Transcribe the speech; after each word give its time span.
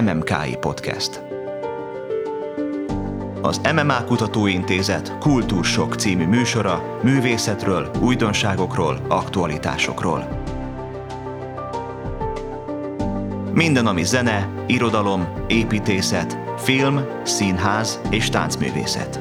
MMKI 0.00 0.56
Podcast. 0.60 1.22
Az 3.42 3.60
MMA 3.72 4.04
Kutatóintézet 4.04 5.18
Kultúrsok 5.18 5.94
című 5.94 6.26
műsora 6.26 6.98
művészetről, 7.02 7.90
újdonságokról, 8.00 9.00
aktualitásokról. 9.08 10.28
Minden, 13.52 13.86
ami 13.86 14.04
zene, 14.04 14.48
irodalom, 14.66 15.28
építészet, 15.48 16.38
film, 16.58 17.00
színház 17.22 18.00
és 18.10 18.28
táncművészet. 18.28 19.20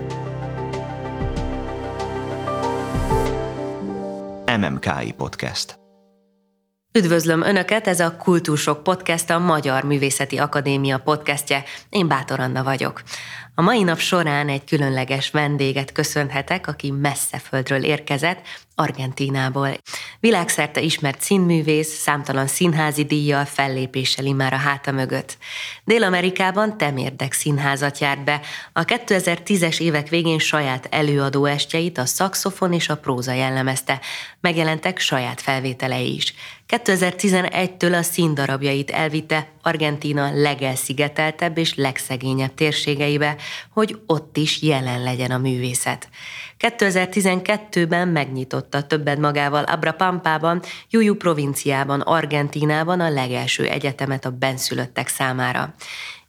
MMKI 4.57 5.11
Podcast. 5.17 5.78
Üdvözlöm 6.93 7.41
Önöket, 7.41 7.87
ez 7.87 7.99
a 7.99 8.15
Kultúrsok 8.17 8.83
Podcast, 8.83 9.29
a 9.29 9.39
Magyar 9.39 9.83
Művészeti 9.83 10.37
Akadémia 10.37 10.97
podcastje. 10.97 11.63
Én 11.89 12.07
Bátor 12.07 12.39
Anna 12.39 12.63
vagyok. 12.63 13.01
A 13.55 13.61
mai 13.61 13.83
nap 13.83 13.99
során 13.99 14.49
egy 14.49 14.63
különleges 14.63 15.29
vendéget 15.29 15.91
köszönhetek, 15.91 16.67
aki 16.67 16.91
messze 16.91 17.37
földről 17.37 17.83
érkezett, 17.83 18.41
Argentinából. 18.75 19.69
Világszerte 20.19 20.81
ismert 20.81 21.21
színművész, 21.21 21.87
számtalan 21.87 22.47
színházi 22.47 23.03
díjjal, 23.03 23.45
fellépéssel 23.45 24.25
immár 24.25 24.51
háta 24.51 24.91
mögött. 24.91 25.37
Dél-Amerikában 25.83 26.77
temérdek 26.77 27.33
színházat 27.33 27.97
járt 27.97 28.23
be. 28.23 28.41
A 28.73 28.85
2010-es 28.85 29.79
évek 29.79 30.09
végén 30.09 30.39
saját 30.39 30.87
előadó 30.91 31.45
estjeit 31.45 31.97
a 31.97 32.05
szakszofon 32.05 32.73
és 32.73 32.89
a 32.89 32.97
próza 32.97 33.33
jellemezte. 33.33 33.99
Megjelentek 34.41 34.99
saját 34.99 35.41
felvételei 35.41 36.15
is. 36.15 36.33
2011-től 36.69 37.97
a 37.97 38.01
színdarabjait 38.01 38.89
elvitte 38.89 39.47
Argentína 39.61 40.31
legelszigeteltebb 40.33 41.57
és 41.57 41.75
legszegényebb 41.75 42.53
térségeibe, 42.53 43.35
hogy 43.73 43.99
ott 44.05 44.37
is 44.37 44.61
jelen 44.61 45.03
legyen 45.03 45.31
a 45.31 45.37
művészet. 45.37 46.09
2012-ben 46.59 48.07
megnyitotta 48.07 48.83
többet 48.83 49.17
magával 49.17 49.63
Abrapampában, 49.63 50.61
Juju 50.89 51.15
provinciában, 51.15 52.01
Argentínában 52.01 52.99
a 52.99 53.09
legelső 53.09 53.65
egyetemet 53.65 54.25
a 54.25 54.31
benszülöttek 54.31 55.07
számára. 55.07 55.73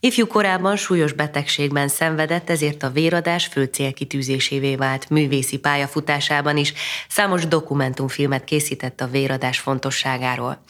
Ifjú 0.03 0.27
korában 0.27 0.77
súlyos 0.77 1.13
betegségben 1.13 1.89
szenvedett, 1.89 2.51
ezért 2.51 2.83
a 2.83 2.91
véradás 2.91 3.47
fő 3.47 3.65
célkitűzésévé 3.65 4.77
vált 4.77 5.11
művészi 5.11 5.59
pályafutásában 5.59 6.57
is. 6.57 6.73
Számos 7.09 7.47
dokumentumfilmet 7.47 8.45
készített 8.45 9.01
a 9.01 9.07
véradás 9.07 9.59
fontosságáról. 9.59 10.63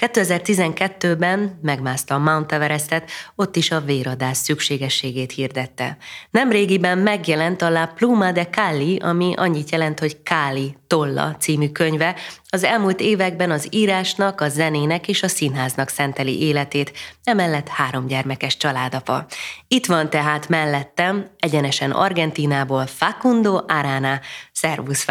2012-ben 0.00 1.58
megmászta 1.62 2.14
a 2.14 2.18
Mount 2.18 2.52
Everestet, 2.52 3.10
ott 3.34 3.56
is 3.56 3.70
a 3.70 3.80
véradás 3.80 4.36
szükségességét 4.36 5.32
hirdette. 5.32 5.96
Nemrégiben 6.30 6.98
megjelent 6.98 7.62
a 7.62 7.70
La 7.70 7.86
Pluma 7.94 8.32
de 8.32 8.46
Cali, 8.46 8.96
ami 8.96 9.34
annyit 9.36 9.70
jelent, 9.70 9.98
hogy 9.98 10.22
Káli 10.22 10.76
tolla 10.86 11.36
című 11.38 11.68
könyve, 11.68 12.16
az 12.52 12.64
elmúlt 12.64 13.00
években 13.00 13.50
az 13.50 13.66
írásnak, 13.70 14.40
a 14.40 14.48
zenének 14.48 15.08
és 15.08 15.22
a 15.22 15.28
színháznak 15.28 15.88
szenteli 15.88 16.40
életét, 16.42 16.92
emellett 17.24 17.68
három 17.68 18.06
gyermekes 18.06 18.56
családapa. 18.56 19.26
Itt 19.68 19.86
van 19.86 20.10
tehát 20.10 20.48
mellettem, 20.48 21.30
egyenesen 21.38 21.90
Argentinából 21.90 22.86
Facundo 22.86 23.60
Arana. 23.66 24.20
Szervusz! 24.60 25.04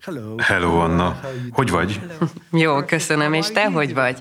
Hello. 0.00 0.36
Hello, 0.38 0.78
Anna. 0.78 1.20
Hogy 1.50 1.70
vagy? 1.70 2.00
Jó, 2.50 2.84
köszönöm, 2.84 3.32
és 3.32 3.46
te 3.50 3.70
hogy 3.70 3.94
vagy? 3.94 4.18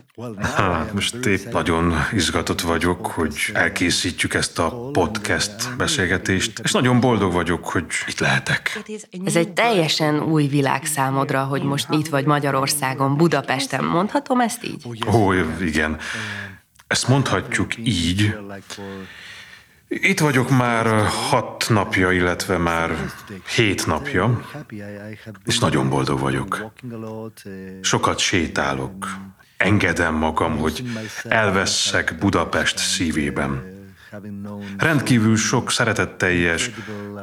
Ha, 0.55 0.87
most 0.93 1.15
épp 1.25 1.51
nagyon 1.51 1.93
izgatott 2.13 2.61
vagyok, 2.61 3.05
hogy 3.05 3.35
elkészítjük 3.53 4.33
ezt 4.33 4.59
a 4.59 4.89
podcast 4.91 5.75
beszélgetést, 5.77 6.59
és 6.59 6.71
nagyon 6.71 6.99
boldog 6.99 7.33
vagyok, 7.33 7.65
hogy 7.65 7.85
itt 8.07 8.19
lehetek. 8.19 8.83
Ez 9.25 9.35
egy 9.35 9.53
teljesen 9.53 10.19
új 10.19 10.47
világ 10.47 10.85
számodra, 10.85 11.43
hogy 11.43 11.63
most 11.63 11.87
itt 11.89 12.07
vagy 12.07 12.25
Magyarországon, 12.25 13.17
Budapesten. 13.17 13.83
Mondhatom 13.83 14.39
ezt 14.39 14.63
így? 14.63 14.85
Ó, 15.13 15.33
igen. 15.61 15.97
Ezt 16.87 17.07
mondhatjuk 17.07 17.77
így. 17.77 18.37
Itt 19.93 20.19
vagyok 20.19 20.49
már 20.49 21.05
hat 21.05 21.65
napja, 21.69 22.11
illetve 22.11 22.57
már 22.57 22.95
hét 23.55 23.87
napja, 23.87 24.41
és 25.45 25.59
nagyon 25.59 25.89
boldog 25.89 26.19
vagyok. 26.19 26.71
Sokat 27.81 28.19
sétálok, 28.19 29.07
engedem 29.57 30.15
magam, 30.15 30.57
hogy 30.57 30.83
elveszek 31.23 32.15
Budapest 32.19 32.77
szívében. 32.77 33.63
Rendkívül 34.77 35.35
sok 35.35 35.71
szeretetteljes, 35.71 36.71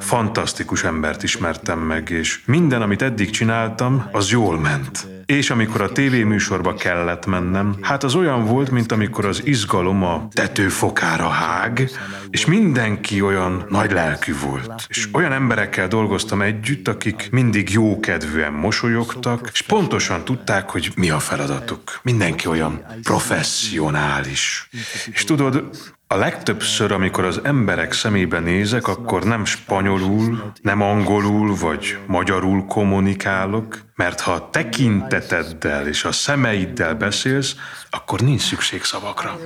fantasztikus 0.00 0.84
embert 0.84 1.22
ismertem 1.22 1.78
meg, 1.78 2.10
és 2.10 2.44
minden, 2.44 2.82
amit 2.82 3.02
eddig 3.02 3.30
csináltam, 3.30 4.08
az 4.12 4.30
jól 4.30 4.58
ment. 4.58 5.17
És 5.32 5.50
amikor 5.50 5.80
a 5.80 5.92
tévéműsorba 5.92 6.74
kellett 6.74 7.26
mennem, 7.26 7.76
hát 7.80 8.04
az 8.04 8.14
olyan 8.14 8.44
volt, 8.44 8.70
mint 8.70 8.92
amikor 8.92 9.24
az 9.24 9.46
izgalom 9.46 10.02
a 10.04 10.28
tetőfokára 10.32 11.28
hág, 11.28 11.90
és 12.30 12.46
mindenki 12.46 13.22
olyan 13.22 13.64
nagy 13.68 13.90
lelkű 13.90 14.34
volt. 14.44 14.86
És 14.88 15.08
olyan 15.12 15.32
emberekkel 15.32 15.88
dolgoztam 15.88 16.42
együtt, 16.42 16.88
akik 16.88 17.28
mindig 17.30 17.70
jókedvűen 17.70 18.52
mosolyogtak, 18.52 19.48
és 19.52 19.62
pontosan 19.62 20.24
tudták, 20.24 20.70
hogy 20.70 20.92
mi 20.96 21.10
a 21.10 21.18
feladatuk. 21.18 22.00
Mindenki 22.02 22.46
olyan 22.46 22.84
professzionális. 23.02 24.68
És 25.12 25.24
tudod, 25.24 25.64
a 26.10 26.16
legtöbbször, 26.16 26.92
amikor 26.92 27.24
az 27.24 27.40
emberek 27.44 27.92
szemébe 27.92 28.38
nézek, 28.38 28.88
akkor 28.88 29.24
nem 29.24 29.44
spanyolul, 29.44 30.52
nem 30.62 30.82
angolul 30.82 31.54
vagy 31.56 31.98
magyarul 32.06 32.64
kommunikálok, 32.66 33.86
mert 33.94 34.20
ha 34.20 34.32
a 34.32 34.50
tekinteteddel 34.50 35.86
és 35.86 36.04
a 36.04 36.12
szemeiddel 36.12 36.94
beszélsz, 36.94 37.54
akkor 37.90 38.20
nincs 38.20 38.40
szükség 38.40 38.82
szavakra. 38.82 39.38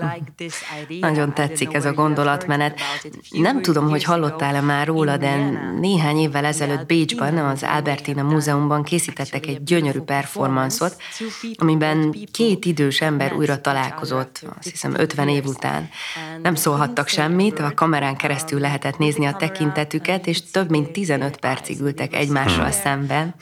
Nagyon 1.00 1.34
tetszik 1.34 1.74
ez 1.74 1.84
a 1.84 1.92
gondolatmenet. 1.92 2.80
Nem 3.30 3.62
tudom, 3.62 3.88
hogy 3.88 4.04
hallottál-e 4.04 4.60
már 4.60 4.86
róla, 4.86 5.16
de 5.16 5.36
néhány 5.80 6.16
évvel 6.16 6.44
ezelőtt 6.44 6.86
Bécsben, 6.86 7.38
az 7.38 7.62
Albertina 7.62 8.22
Múzeumban 8.22 8.82
készítettek 8.82 9.46
egy 9.46 9.62
gyönyörű 9.62 10.00
performanszot, 10.00 10.96
amiben 11.56 12.14
két 12.32 12.64
idős 12.64 13.00
ember 13.00 13.32
újra 13.32 13.60
találkozott, 13.60 14.44
azt 14.58 14.70
hiszem 14.70 14.94
50 14.96 15.28
év 15.28 15.44
után. 15.44 15.88
Nem 16.42 16.51
szólhattak 16.54 17.08
semmit, 17.08 17.58
a 17.58 17.72
kamerán 17.74 18.16
keresztül 18.16 18.60
lehetett 18.60 18.98
nézni 18.98 19.26
a 19.26 19.32
tekintetüket, 19.32 20.26
és 20.26 20.50
több 20.50 20.70
mint 20.70 20.90
15 20.90 21.36
percig 21.36 21.80
ültek 21.80 22.14
egymással 22.14 22.64
hmm. 22.64 22.72
szemben, 22.82 23.34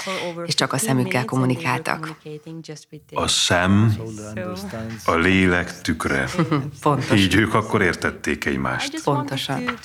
és 0.46 0.54
csak 0.54 0.72
a 0.72 0.78
szemükkel 0.78 1.24
kommunikáltak. 1.24 2.16
A 3.14 3.28
szem 3.28 3.96
a 5.04 5.14
lélek 5.14 5.80
tükre. 5.80 6.28
Pontosan. 6.82 7.16
Így 7.16 7.34
ők 7.34 7.54
akkor 7.54 7.82
értették 7.82 8.44
egymást. 8.44 9.02
Pontosan. 9.04 9.78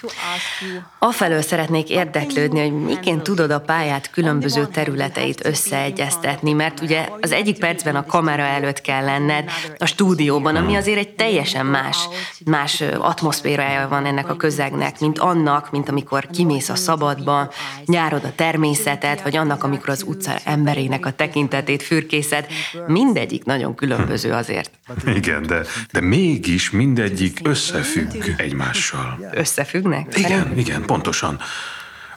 Afelől 1.00 1.42
szeretnék 1.42 1.90
érdeklődni, 1.90 2.60
hogy 2.60 2.84
miként 2.84 3.22
tudod 3.22 3.52
a 3.52 3.60
pályát 3.60 4.10
különböző 4.10 4.68
területeit 4.68 5.46
összeegyeztetni, 5.46 6.54
mert 6.54 6.82
ugye 6.82 7.10
az 7.22 7.32
egyik 7.32 7.60
percben 7.60 7.96
a 7.96 8.06
kamera 8.06 8.44
előtt 8.44 8.82
kell 8.82 9.04
lenned, 9.04 9.50
a 9.78 9.86
stúdióban, 9.86 10.56
ami 10.56 10.76
azért 10.76 10.98
egy 10.98 11.16
teljesen 11.16 11.66
más, 11.66 11.98
más 12.46 12.84
atmoszférája 13.16 13.88
van 13.88 14.06
ennek 14.06 14.30
a 14.30 14.36
közegnek, 14.36 15.00
mint 15.00 15.20
annak, 15.20 15.72
mint 15.72 15.90
amikor 15.90 16.28
kimész 16.28 16.70
a 16.70 16.76
szabadba, 16.76 17.52
nyárod 17.86 18.24
a 18.24 18.36
természetet, 18.36 19.22
vagy 19.22 19.36
annak, 19.36 19.64
amikor 19.64 19.90
az 19.90 20.04
utca 20.08 20.32
emberének 20.44 21.06
a 21.06 21.12
tekintetét 21.12 21.84
fürkészed. 21.84 22.48
Mindegyik 22.88 23.44
nagyon 23.44 23.76
különböző 23.76 24.32
azért. 24.32 24.72
Igen, 25.06 25.48
de, 25.48 25.62
de 25.92 26.02
mégis 26.02 26.72
mindegyik 26.72 27.40
összefügg 27.44 28.14
egymással. 28.38 29.30
Összefüggnek? 29.34 30.18
Igen, 30.18 30.58
igen, 30.58 30.86
pontosan. 30.86 31.40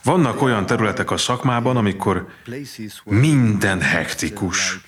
Vannak 0.02 0.42
olyan 0.42 0.66
területek 0.66 1.10
a 1.10 1.16
szakmában, 1.16 1.76
amikor 1.76 2.26
minden 3.04 3.80
hektikus, 3.80 4.80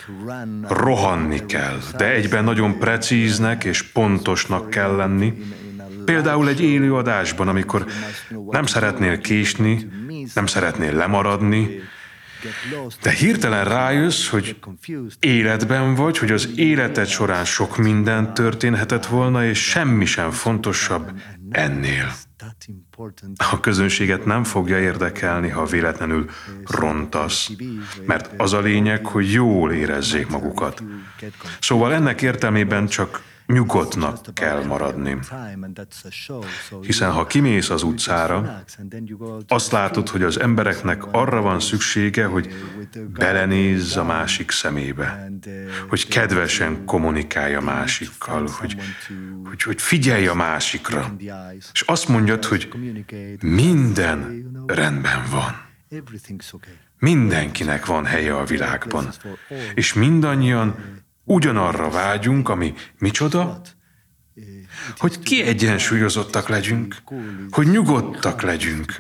rohanni 0.69 1.47
kell, 1.47 1.79
de 1.97 2.11
egyben 2.11 2.45
nagyon 2.45 2.79
precíznek 2.79 3.65
és 3.65 3.83
pontosnak 3.83 4.71
kell 4.71 4.97
lenni. 4.97 5.35
Például 6.11 6.49
egy 6.49 6.61
élő 6.61 6.95
adásban, 6.95 7.49
amikor 7.49 7.85
nem 8.49 8.67
szeretnél 8.67 9.19
késni, 9.19 9.89
nem 10.35 10.47
szeretnél 10.47 10.95
lemaradni, 10.95 11.81
de 13.03 13.11
hirtelen 13.11 13.65
rájössz, 13.65 14.29
hogy 14.29 14.57
életben 15.21 15.95
vagy, 15.95 16.19
hogy 16.19 16.31
az 16.31 16.49
életed 16.55 17.07
során 17.07 17.45
sok 17.45 17.77
minden 17.77 18.35
történhetett 18.35 19.07
volna, 19.07 19.45
és 19.45 19.59
semmi 19.59 20.05
sem 20.05 20.31
fontosabb 20.31 21.11
ennél. 21.51 22.13
A 23.51 23.61
közönséget 23.61 24.25
nem 24.25 24.45
fogja 24.45 24.79
érdekelni, 24.79 25.49
ha 25.49 25.65
véletlenül 25.65 26.31
rontasz, 26.65 27.51
mert 28.07 28.31
az 28.37 28.53
a 28.53 28.61
lényeg, 28.61 29.07
hogy 29.07 29.33
jól 29.33 29.73
érezzék 29.73 30.29
magukat. 30.29 30.83
Szóval 31.61 31.95
ennek 31.95 32.23
értelmében 32.23 32.87
csak 32.87 33.29
nyugodtnak 33.53 34.35
kell 34.35 34.65
maradni. 34.65 35.19
Hiszen 36.81 37.13
ha 37.13 37.27
kimész 37.27 37.71
az 37.71 37.83
utcára, 37.83 38.65
azt 39.49 39.73
látod, 39.73 40.09
hogy 40.09 40.23
az 40.23 40.41
embereknek 40.41 41.13
arra 41.13 41.41
van 41.41 41.61
szüksége, 41.61 42.27
hogy 42.27 42.55
belenézz 43.19 43.97
a 43.97 44.05
másik 44.05 44.51
szemébe, 44.51 45.31
hogy 45.89 46.09
kedvesen 46.09 46.85
kommunikálja 46.85 47.61
másikkal, 47.61 48.49
hogy, 48.59 48.77
hogy, 49.45 49.63
hogy 49.63 49.83
figyelj 49.83 50.27
a 50.27 50.35
másikra. 50.35 51.17
És 51.73 51.81
azt 51.81 52.09
mondjad, 52.09 52.45
hogy 52.45 52.69
minden 53.41 54.51
rendben 54.67 55.23
van. 55.31 55.69
Mindenkinek 56.99 57.87
van 57.87 58.05
helye 58.05 58.37
a 58.37 58.45
világban, 58.45 59.09
és 59.75 59.93
mindannyian 59.93 60.75
ugyanarra 61.31 61.91
vágyunk, 61.91 62.49
ami 62.49 62.75
micsoda? 62.99 63.61
Hogy 64.97 65.19
kiegyensúlyozottak 65.19 66.49
legyünk, 66.49 66.97
hogy 67.51 67.67
nyugodtak 67.67 68.43
legyünk, 68.43 68.97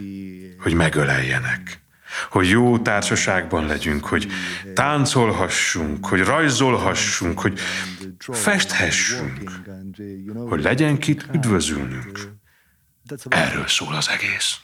hogy 0.59 0.75
megöleljenek, 0.75 1.83
hogy 2.31 2.49
jó 2.49 2.79
társaságban 2.79 3.67
legyünk, 3.67 4.07
hogy 4.07 4.29
táncolhassunk, 4.75 6.07
hogy 6.07 6.21
rajzolhassunk, 6.21 7.41
hogy 7.41 7.61
festhessünk, 8.19 9.51
hogy 10.49 10.63
legyen 10.63 10.99
kit 10.99 11.27
üdvözülnünk. 11.33 12.19
Erről 13.29 13.67
szól 13.67 13.95
az 13.95 14.09
egész. 14.09 14.61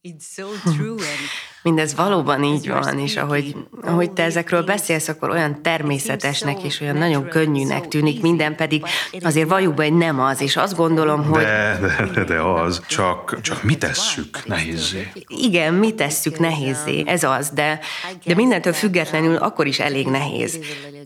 Mindez 1.62 1.94
valóban 1.94 2.44
így 2.44 2.68
van, 2.68 2.98
és 2.98 3.16
ahogy, 3.16 3.56
ahogy 3.82 4.10
te 4.10 4.22
ezekről 4.22 4.62
beszélsz, 4.62 5.08
akkor 5.08 5.30
olyan 5.30 5.62
természetesnek 5.62 6.62
és 6.62 6.80
olyan 6.80 6.96
nagyon 6.96 7.28
könnyűnek 7.28 7.88
tűnik, 7.88 8.22
minden 8.22 8.56
pedig 8.56 8.84
azért 9.20 9.48
valljuk 9.48 9.74
be, 9.74 9.82
hogy 9.82 9.96
nem 9.96 10.20
az, 10.20 10.40
és 10.40 10.56
azt 10.56 10.76
gondolom, 10.76 11.24
hogy... 11.24 11.42
De, 11.42 11.78
de, 12.14 12.24
de 12.24 12.40
az, 12.40 12.82
csak, 12.86 13.40
csak 13.40 13.62
mi 13.62 13.76
tesszük 13.76 14.46
nehézé. 14.46 15.12
Igen, 15.26 15.74
mi 15.74 15.94
tesszük 15.94 16.38
nehézé, 16.38 17.02
ez 17.06 17.22
az, 17.22 17.50
de, 17.50 17.80
de 18.24 18.34
mindentől 18.34 18.72
függetlenül 18.72 19.36
akkor 19.36 19.66
is 19.66 19.78
elég 19.78 20.06
nehéz. 20.06 20.58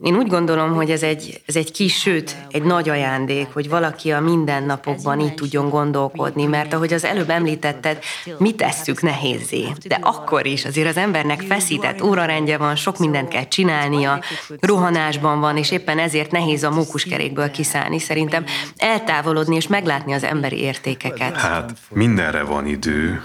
Én 0.02 0.16
úgy 0.16 0.28
gondolom, 0.28 0.74
hogy 0.74 0.90
ez 0.90 1.02
egy, 1.02 1.42
ez 1.46 1.56
egy 1.56 1.72
kis, 1.72 2.00
sőt, 2.00 2.36
egy 2.50 2.62
nagy 2.62 2.88
ajándék, 2.88 3.46
hogy 3.52 3.68
valaki 3.68 4.12
a 4.12 4.20
mindennapokban 4.20 5.20
így 5.20 5.34
tudjon 5.34 5.68
gondolkodni, 5.68 6.44
mert 6.44 6.72
ahogy 6.72 6.92
az 6.92 7.04
előbb 7.04 7.30
említetted, 7.30 7.98
mi 8.38 8.54
tesszük 8.84 9.02
nehézé, 9.02 9.66
de 9.86 9.98
akkor 10.02 10.46
is 10.46 10.64
azért 10.64 10.88
az 10.88 10.96
embernek 10.96 11.40
feszített 11.40 12.02
órarendje 12.02 12.58
van, 12.58 12.76
sok 12.76 12.98
mindent 12.98 13.28
kell 13.28 13.48
csinálnia, 13.48 14.20
rohanásban 14.60 15.40
van, 15.40 15.56
és 15.56 15.70
éppen 15.70 15.98
ezért 15.98 16.30
nehéz 16.30 16.62
a 16.62 16.70
mókuskerékből 16.70 17.50
kiszállni. 17.50 17.98
Szerintem 17.98 18.44
eltávolodni 18.76 19.56
és 19.56 19.66
meglátni 19.66 20.12
az 20.12 20.24
emberi 20.24 20.56
értékeket. 20.60 21.36
Hát 21.36 21.72
mindenre 21.88 22.42
van 22.42 22.66
idő, 22.66 23.22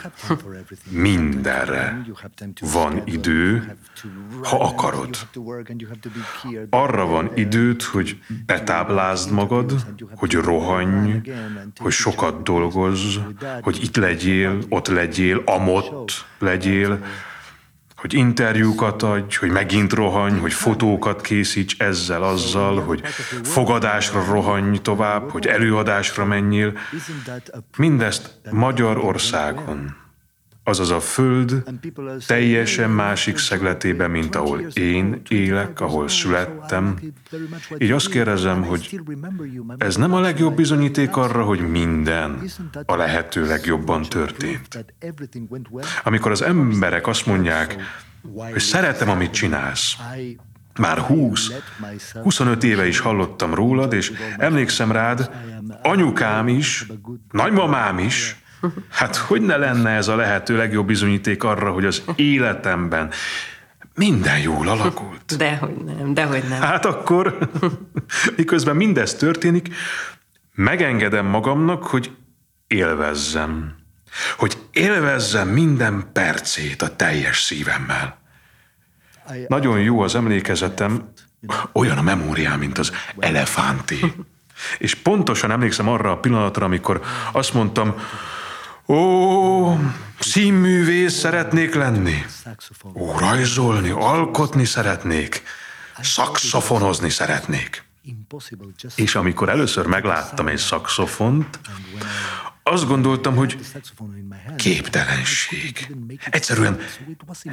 mindenre 0.89 2.03
van 2.73 3.01
idő, 3.05 3.75
ha 4.43 4.57
akarod. 4.59 5.17
Arra 6.69 7.05
van 7.05 7.31
időt, 7.35 7.83
hogy 7.83 8.17
betáblázd 8.45 9.31
magad, 9.31 9.73
hogy 10.15 10.33
rohanj, 10.33 11.21
hogy 11.77 11.91
sokat 11.91 12.43
dolgozz, 12.43 13.17
hogy 13.61 13.79
itt 13.81 13.95
legyél, 13.95 14.57
ott 14.69 14.87
legyél, 14.87 15.41
amott 15.53 16.25
legyél, 16.39 16.99
hogy 17.95 18.13
interjúkat 18.13 19.03
adj, 19.03 19.35
hogy 19.35 19.49
megint 19.49 19.93
rohanj, 19.93 20.39
hogy 20.39 20.53
fotókat 20.53 21.21
készíts 21.21 21.75
ezzel, 21.79 22.23
azzal, 22.23 22.81
hogy 22.81 23.01
fogadásra 23.43 24.25
rohanj 24.25 24.77
tovább, 24.77 25.29
hogy 25.29 25.47
előadásra 25.47 26.25
menjél. 26.25 26.73
Mindezt 27.77 28.39
Magyarországon 28.51 29.98
azaz 30.69 30.91
a 30.91 30.99
föld 30.99 31.63
teljesen 32.27 32.89
másik 32.89 33.37
szegletében, 33.37 34.11
mint 34.11 34.35
ahol 34.35 34.59
én 34.59 35.21
élek, 35.27 35.79
ahol 35.81 36.07
születtem. 36.07 36.99
Így 37.77 37.91
azt 37.91 38.09
kérdezem, 38.09 38.63
hogy 38.63 38.99
ez 39.77 39.95
nem 39.95 40.13
a 40.13 40.19
legjobb 40.19 40.55
bizonyíték 40.55 41.15
arra, 41.15 41.43
hogy 41.43 41.69
minden 41.69 42.41
a 42.85 42.95
lehető 42.95 43.45
legjobban 43.45 44.03
történt. 44.03 44.85
Amikor 46.03 46.31
az 46.31 46.41
emberek 46.41 47.07
azt 47.07 47.25
mondják, 47.25 47.75
hogy 48.51 48.61
szeretem, 48.61 49.09
amit 49.09 49.31
csinálsz, 49.31 49.95
már 50.79 50.97
20, 50.97 51.51
25 52.23 52.63
éve 52.63 52.87
is 52.87 52.99
hallottam 52.99 53.53
rólad, 53.53 53.93
és 53.93 54.11
emlékszem 54.37 54.91
rád, 54.91 55.31
anyukám 55.81 56.47
is, 56.47 56.87
nagymamám 57.31 57.99
is, 57.99 58.37
Hát 58.89 59.15
hogy 59.15 59.41
ne 59.41 59.57
lenne 59.57 59.89
ez 59.89 60.07
a 60.07 60.15
lehető 60.15 60.57
legjobb 60.57 60.87
bizonyíték 60.87 61.43
arra, 61.43 61.71
hogy 61.71 61.85
az 61.85 62.03
életemben 62.15 63.11
minden 63.95 64.39
jól 64.39 64.67
alakult? 64.67 65.37
Dehogy 65.37 65.75
nem, 65.75 66.13
dehogy 66.13 66.43
nem. 66.49 66.61
Hát 66.61 66.85
akkor, 66.85 67.37
miközben 68.35 68.75
mindez 68.75 69.15
történik, 69.15 69.67
megengedem 70.55 71.25
magamnak, 71.25 71.83
hogy 71.83 72.11
élvezzem. 72.67 73.75
Hogy 74.37 74.57
élvezzem 74.71 75.47
minden 75.47 76.09
percét 76.13 76.81
a 76.81 76.95
teljes 76.95 77.41
szívemmel. 77.41 78.17
Nagyon 79.47 79.79
jó 79.79 80.01
az 80.01 80.15
emlékezetem, 80.15 81.11
olyan 81.71 81.97
a 81.97 82.01
memóriám, 82.01 82.59
mint 82.59 82.77
az 82.77 82.91
elefánti. 83.19 84.13
És 84.77 84.95
pontosan 84.95 85.51
emlékszem 85.51 85.87
arra 85.87 86.11
a 86.11 86.17
pillanatra, 86.17 86.65
amikor 86.65 87.01
azt 87.31 87.53
mondtam, 87.53 87.95
Ó, 88.89 89.77
színművész 90.19 91.13
szeretnék 91.13 91.75
lenni. 91.75 92.25
Ó, 92.93 93.17
rajzolni, 93.17 93.89
alkotni 93.89 94.65
szeretnék. 94.65 95.43
Szakszofonozni 96.01 97.09
szeretnék. 97.09 97.83
És 98.95 99.15
amikor 99.15 99.49
először 99.49 99.85
megláttam 99.85 100.47
egy 100.47 100.57
szakszofont, 100.57 101.59
azt 102.69 102.87
gondoltam, 102.87 103.35
hogy 103.35 103.57
képtelenség. 104.55 105.87
Egyszerűen 106.29 106.79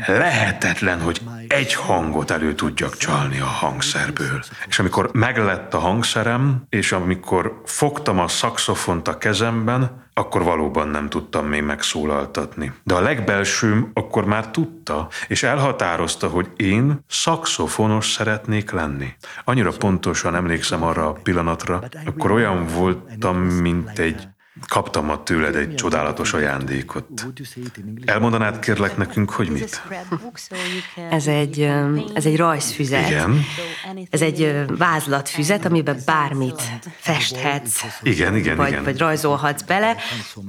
lehetetlen, 0.06 1.00
hogy 1.00 1.20
egy 1.48 1.74
hangot 1.74 2.30
elő 2.30 2.54
tudjak 2.54 2.96
csalni 2.96 3.40
a 3.40 3.44
hangszerből. 3.44 4.44
És 4.68 4.78
amikor 4.78 5.10
meglett 5.12 5.74
a 5.74 5.78
hangszerem, 5.78 6.66
és 6.68 6.92
amikor 6.92 7.60
fogtam 7.64 8.18
a 8.18 8.28
szakszofont 8.28 9.08
a 9.08 9.18
kezemben, 9.18 10.04
akkor 10.14 10.42
valóban 10.42 10.88
nem 10.88 11.08
tudtam 11.08 11.46
még 11.46 11.62
megszólaltatni. 11.62 12.72
De 12.82 12.94
a 12.94 13.00
legbelsőm 13.00 13.90
akkor 13.94 14.24
már 14.24 14.50
tudta, 14.50 15.08
és 15.28 15.42
elhatározta, 15.42 16.28
hogy 16.28 16.50
én 16.56 17.04
szakszofonos 17.08 18.12
szeretnék 18.12 18.70
lenni. 18.70 19.14
Annyira 19.44 19.70
pontosan 19.70 20.34
emlékszem 20.34 20.82
arra 20.82 21.08
a 21.08 21.12
pillanatra, 21.12 21.82
akkor 22.04 22.30
olyan 22.30 22.66
voltam, 22.66 23.36
mint 23.36 23.98
egy 23.98 24.28
Kaptam 24.68 25.04
ma 25.04 25.22
tőled 25.22 25.56
egy 25.56 25.74
csodálatos 25.74 26.32
ajándékot. 26.32 27.26
Elmondanád 28.04 28.58
kérlek 28.58 28.96
nekünk, 28.96 29.30
hogy 29.30 29.48
mit? 29.48 29.82
Ez 31.10 31.26
egy, 31.26 31.60
ez 32.14 32.26
egy 32.26 32.36
rajzfüzet. 32.36 33.08
Igen. 33.08 33.44
Ez 34.10 34.20
egy 34.20 34.64
vázlatfüzet, 34.68 35.64
amiben 35.64 35.98
bármit 36.06 36.62
festhetsz. 36.96 37.84
Igen, 38.02 38.36
igen, 38.36 38.56
vagy, 38.56 38.68
igen. 38.68 38.84
Vagy 38.84 38.98
rajzolhatsz 38.98 39.62
bele, 39.62 39.96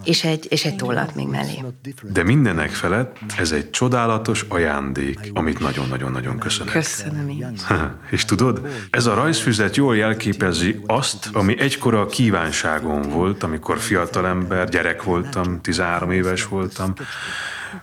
és 0.04 0.24
egy, 0.24 0.46
és 0.50 0.66
egy 0.66 0.76
tollat 0.76 1.16
még 1.16 1.28
mellé. 1.28 1.64
De 2.02 2.24
mindenek 2.24 2.70
felett 2.70 3.18
ez 3.38 3.52
egy 3.52 3.70
csodálatos 3.70 4.46
ajándék, 4.48 5.32
amit 5.34 5.60
nagyon-nagyon-nagyon 5.60 6.38
köszönök. 6.40 6.74
Köszönöm 6.74 7.30
én. 7.30 7.54
És 8.10 8.26
tudod, 8.26 8.68
ez 8.90 9.06
a 9.06 9.14
rajzfüzet 9.14 9.76
jól 9.76 9.98
jelképezi 9.98 10.80
azt, 10.86 11.30
ami 11.34 11.60
egykor 11.60 11.94
a 11.94 12.06
kívánságom 12.06 13.02
volt, 13.02 13.44
amikor 13.44 13.78
fiatal 13.80 13.97
ember, 14.25 14.70
gyerek 14.70 15.04
voltam, 15.04 15.62
13 15.62 16.12
éves 16.12 16.44
voltam, 16.44 16.94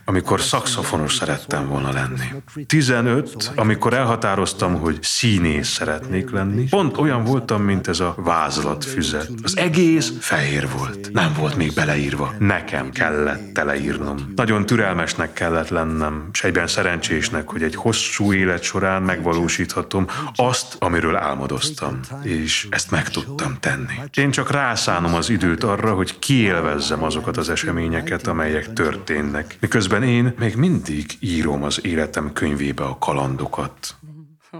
amikor 0.05 0.41
szakszofonos 0.41 1.15
szerettem 1.15 1.67
volna 1.67 1.91
lenni. 1.91 2.25
15, 2.65 3.51
amikor 3.55 3.93
elhatároztam, 3.93 4.79
hogy 4.79 4.97
színész 5.01 5.67
szeretnék 5.67 6.31
lenni. 6.31 6.67
Pont 6.69 6.97
olyan 6.97 7.23
voltam, 7.23 7.61
mint 7.61 7.87
ez 7.87 7.99
a 7.99 8.15
vázlatfüzet. 8.17 9.29
Az 9.43 9.57
egész 9.57 10.11
fehér 10.19 10.67
volt. 10.77 11.09
Nem 11.13 11.33
volt 11.37 11.55
még 11.55 11.73
beleírva. 11.73 12.33
Nekem 12.39 12.89
kellett 12.89 13.53
teleírnom. 13.53 14.33
Nagyon 14.35 14.65
türelmesnek 14.65 15.33
kellett 15.33 15.69
lennem, 15.69 16.29
és 16.33 16.43
egyben 16.43 16.67
szerencsésnek, 16.67 17.49
hogy 17.49 17.63
egy 17.63 17.75
hosszú 17.75 18.33
élet 18.33 18.63
során 18.63 19.01
megvalósíthatom 19.01 20.07
azt, 20.35 20.75
amiről 20.79 21.15
álmodoztam. 21.15 21.99
És 22.23 22.67
ezt 22.69 22.91
meg 22.91 23.09
tudtam 23.09 23.57
tenni. 23.59 23.93
Én 24.13 24.31
csak 24.31 24.51
rászánom 24.51 25.13
az 25.13 25.29
időt 25.29 25.63
arra, 25.63 25.93
hogy 25.93 26.19
kiélvezzem 26.19 27.03
azokat 27.03 27.37
az 27.37 27.49
eseményeket, 27.49 28.27
amelyek 28.27 28.73
történnek. 28.73 29.57
Miközben 29.59 29.74
én 30.03 30.33
még 30.39 30.55
mindig 30.55 31.05
írom 31.19 31.63
az 31.63 31.85
életem 31.85 32.33
könyvébe 32.33 32.83
a 32.83 32.97
kalandokat. 32.97 33.95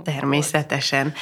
Természetesen. 0.03 1.13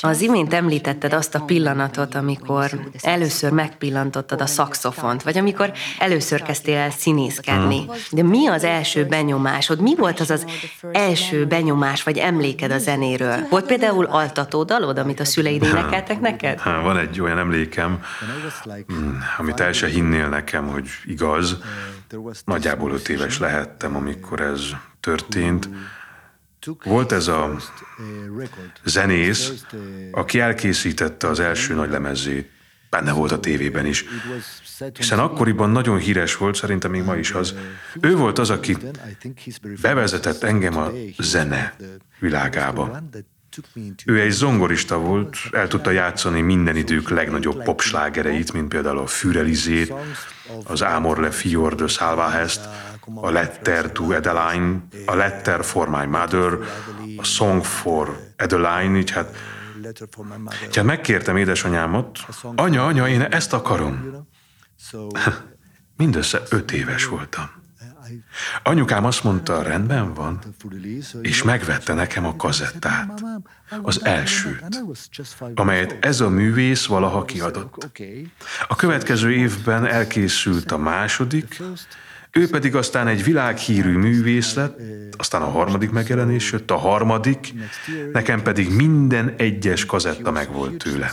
Az 0.00 0.20
imént 0.20 0.54
említetted 0.54 1.12
azt 1.12 1.34
a 1.34 1.40
pillanatot, 1.40 2.14
amikor 2.14 2.70
először 3.00 3.52
megpillantottad 3.52 4.40
a 4.40 4.46
szakszofont, 4.46 5.22
vagy 5.22 5.38
amikor 5.38 5.72
először 5.98 6.42
kezdtél 6.42 6.76
el 6.76 6.90
színészkedni. 6.90 7.86
De 8.10 8.22
mi 8.22 8.46
az 8.46 8.64
első 8.64 9.06
benyomásod? 9.06 9.80
Mi 9.80 9.94
volt 9.96 10.20
az 10.20 10.30
az 10.30 10.46
első 10.92 11.46
benyomás, 11.46 12.02
vagy 12.02 12.18
emléked 12.18 12.70
a 12.70 12.78
zenéről? 12.78 13.46
Volt 13.50 13.66
például 13.66 14.04
altató 14.04 14.62
dalod, 14.62 14.98
amit 14.98 15.20
a 15.20 15.24
szüleid 15.24 15.62
énekeltek 15.62 16.20
neked? 16.20 16.60
Há, 16.60 16.80
van 16.80 16.98
egy 16.98 17.20
olyan 17.20 17.38
emlékem, 17.38 18.00
mm, 18.92 19.16
amit 19.38 19.60
el 19.60 19.72
se 19.72 19.86
hinnél 19.86 20.28
nekem, 20.28 20.68
hogy 20.68 20.88
igaz. 21.04 21.56
Nagyjából 22.44 22.92
öt 22.92 23.08
éves 23.08 23.38
lehettem, 23.38 23.96
amikor 23.96 24.40
ez 24.40 24.62
történt. 25.00 25.68
Volt 26.84 27.12
ez 27.12 27.28
a 27.28 27.56
zenész, 28.84 29.64
aki 30.12 30.40
elkészítette 30.40 31.28
az 31.28 31.40
első 31.40 31.74
nagy 31.74 31.90
lemezét, 31.90 32.50
benne 32.90 33.12
volt 33.12 33.32
a 33.32 33.40
tévében 33.40 33.86
is, 33.86 34.04
hiszen 34.92 35.18
akkoriban 35.18 35.70
nagyon 35.70 35.98
híres 35.98 36.36
volt, 36.36 36.54
szerintem 36.54 36.90
még 36.90 37.02
ma 37.02 37.16
is 37.16 37.32
az. 37.32 37.54
Ő 38.00 38.16
volt 38.16 38.38
az, 38.38 38.50
aki 38.50 38.76
bevezetett 39.80 40.42
engem 40.42 40.76
a 40.76 40.90
zene 41.18 41.76
világába. 42.18 43.02
Ő 44.04 44.20
egy 44.20 44.30
zongorista 44.30 44.98
volt, 44.98 45.36
el 45.52 45.68
tudta 45.68 45.90
játszani 45.90 46.40
minden 46.40 46.76
idők 46.76 47.08
legnagyobb 47.08 47.62
popslágereit, 47.62 48.52
mint 48.52 48.68
például 48.68 48.98
a 48.98 49.06
Fürelizét, 49.06 49.94
az 50.64 50.80
Amor 50.80 51.18
le 51.18 51.30
Fior 51.30 51.74
de 51.74 51.86
Salvahest, 51.86 52.60
a 53.14 53.30
Letter 53.30 53.92
to 53.92 54.12
Adeline, 54.12 54.82
a 55.06 55.14
Letter 55.14 55.64
for 55.64 55.88
My 55.88 56.06
Mother, 56.06 56.58
a 57.16 57.24
Song 57.24 57.64
for 57.64 58.32
Adeline, 58.36 58.98
így 58.98 59.10
hát, 59.10 59.36
így 60.68 60.76
hát 60.76 60.84
megkértem 60.84 61.36
édesanyámat, 61.36 62.18
anya, 62.54 62.86
anya, 62.86 63.08
én 63.08 63.22
ezt 63.22 63.52
akarom. 63.52 64.26
Mindössze 65.96 66.42
öt 66.50 66.72
éves 66.72 67.06
voltam. 67.06 67.57
Anyukám 68.62 69.04
azt 69.04 69.24
mondta, 69.24 69.62
rendben 69.62 70.14
van, 70.14 70.38
és 71.22 71.42
megvette 71.42 71.94
nekem 71.94 72.26
a 72.26 72.36
kazettát, 72.36 73.22
az 73.82 74.04
elsőt, 74.04 74.84
amelyet 75.54 75.96
ez 76.00 76.20
a 76.20 76.28
művész 76.28 76.86
valaha 76.86 77.24
kiadott. 77.24 77.90
A 78.68 78.76
következő 78.76 79.32
évben 79.32 79.86
elkészült 79.86 80.72
a 80.72 80.78
második, 80.78 81.62
ő 82.30 82.48
pedig 82.48 82.74
aztán 82.74 83.06
egy 83.06 83.24
világhírű 83.24 83.96
művész 83.96 84.54
lett, 84.54 84.80
aztán 85.16 85.42
a 85.42 85.50
harmadik 85.50 85.90
megjelenés 85.90 86.52
jött, 86.52 86.70
a 86.70 86.76
harmadik, 86.76 87.54
nekem 88.12 88.42
pedig 88.42 88.70
minden 88.70 89.34
egyes 89.36 89.86
kazetta 89.86 90.30
megvolt 90.30 90.76
tőle. 90.76 91.12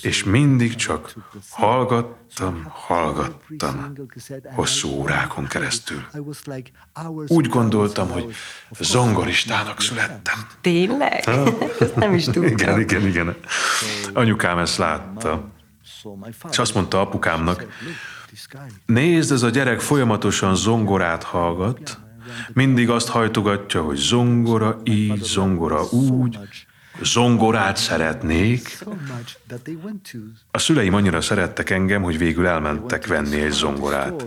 És 0.00 0.24
mindig 0.24 0.74
csak 0.74 1.14
hallgattam, 1.50 2.64
hallgattam, 2.68 3.92
hosszú 4.54 4.88
órákon 4.88 5.46
keresztül. 5.46 6.04
Úgy 7.26 7.46
gondoltam, 7.48 8.10
hogy 8.10 8.34
zongoristának 8.78 9.80
születtem. 9.80 10.46
Tényleg? 10.60 11.24
Ezt 11.80 11.96
nem 11.96 12.14
is 12.14 12.24
tudtam. 12.24 12.44
Igen, 12.44 12.80
igen, 12.80 13.06
igen. 13.06 13.36
Anyukám 14.12 14.58
ezt 14.58 14.76
látta. 14.76 15.48
És 16.50 16.58
azt 16.58 16.74
mondta 16.74 17.00
apukámnak, 17.00 17.66
Nézd, 18.86 19.32
ez 19.32 19.42
a 19.42 19.50
gyerek 19.50 19.80
folyamatosan 19.80 20.56
zongorát 20.56 21.22
hallgat, 21.22 21.98
mindig 22.52 22.90
azt 22.90 23.08
hajtogatja, 23.08 23.82
hogy 23.82 23.96
zongora 23.96 24.80
így, 24.84 25.22
zongora 25.22 25.82
úgy, 25.90 26.38
zongorát 27.02 27.76
szeretnék. 27.76 28.78
A 30.50 30.58
szüleim 30.58 30.94
annyira 30.94 31.20
szerettek 31.20 31.70
engem, 31.70 32.02
hogy 32.02 32.18
végül 32.18 32.46
elmentek 32.46 33.06
venni 33.06 33.40
egy 33.40 33.50
zongorát. 33.50 34.26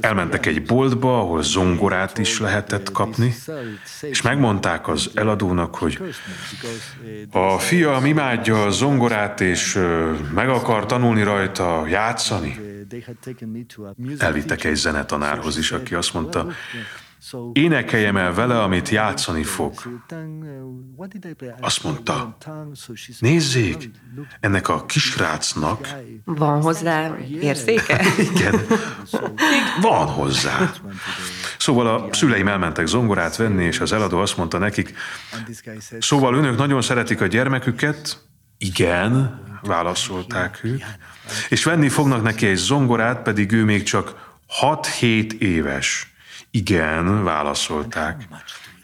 Elmentek 0.00 0.46
egy 0.46 0.62
boltba, 0.62 1.18
ahol 1.18 1.42
zongorát 1.42 2.18
is 2.18 2.40
lehetett 2.40 2.92
kapni, 2.92 3.34
és 4.00 4.22
megmondták 4.22 4.88
az 4.88 5.10
eladónak, 5.14 5.74
hogy 5.74 6.14
a 7.30 7.58
fiam 7.58 8.04
imádja 8.04 8.64
a 8.64 8.70
zongorát, 8.70 9.40
és 9.40 9.78
meg 10.34 10.48
akar 10.48 10.86
tanulni 10.86 11.22
rajta 11.22 11.86
játszani. 11.86 12.73
Elvittek 14.18 14.64
egy 14.64 14.74
zenetanárhoz 14.74 15.58
is, 15.58 15.72
aki 15.72 15.94
azt 15.94 16.14
mondta, 16.14 16.46
Énekeljem 17.52 18.16
el 18.16 18.34
vele, 18.34 18.62
amit 18.62 18.88
játszani 18.88 19.42
fog. 19.42 19.72
Azt 21.60 21.82
mondta, 21.82 22.36
nézzék, 23.18 23.90
ennek 24.40 24.68
a 24.68 24.84
kisrácnak... 24.84 25.88
Van 26.24 26.62
hozzá 26.62 27.16
érzéke? 27.40 28.04
Igen, 28.18 28.60
van 29.80 30.06
hozzá. 30.06 30.72
Szóval 31.58 31.86
a 31.86 32.08
szüleim 32.12 32.48
elmentek 32.48 32.86
zongorát 32.86 33.36
venni, 33.36 33.64
és 33.64 33.80
az 33.80 33.92
eladó 33.92 34.18
azt 34.18 34.36
mondta 34.36 34.58
nekik, 34.58 34.94
szóval 35.98 36.34
önök 36.34 36.56
nagyon 36.56 36.82
szeretik 36.82 37.20
a 37.20 37.26
gyermeküket? 37.26 38.22
Igen, 38.58 39.42
válaszolták 39.66 40.60
ők. 40.62 40.82
És 41.48 41.64
venni 41.64 41.88
fognak 41.88 42.22
neki 42.22 42.46
egy 42.46 42.56
zongorát, 42.56 43.22
pedig 43.22 43.52
ő 43.52 43.64
még 43.64 43.82
csak 43.82 44.36
6-7 44.60 45.32
éves. 45.38 46.12
Igen, 46.50 47.24
válaszolták. 47.24 48.28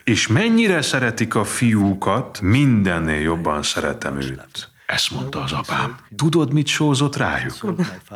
És 0.03 0.27
mennyire 0.27 0.81
szeretik 0.81 1.35
a 1.35 1.43
fiúkat, 1.43 2.41
mindennél 2.41 3.19
jobban 3.19 3.63
szeretem 3.63 4.21
őt. 4.21 4.69
Ezt 4.85 5.11
mondta 5.11 5.41
az 5.41 5.51
apám. 5.51 5.97
Tudod, 6.15 6.53
mit 6.53 6.67
sózott 6.67 7.15
rájuk? 7.15 7.53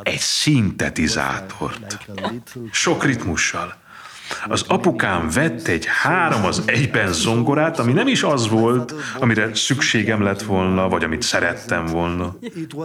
Egy 0.02 0.20
szintetizátort. 0.20 1.98
Sok 2.72 3.04
ritmussal. 3.04 3.84
Az 4.48 4.64
apukám 4.68 5.30
vett 5.34 5.68
egy 5.68 5.86
három 6.04 6.46
az 6.46 6.64
egyben 6.66 7.14
zongorát, 7.14 7.80
ami 7.80 7.92
nem 7.92 8.08
is 8.08 8.24
az 8.24 8.50
volt, 8.50 8.94
amire 9.20 9.50
szükségem 9.56 10.24
lett 10.24 10.42
volna, 10.42 10.90
vagy 10.90 11.04
amit 11.04 11.22
szerettem 11.22 11.86
volna. 11.86 12.36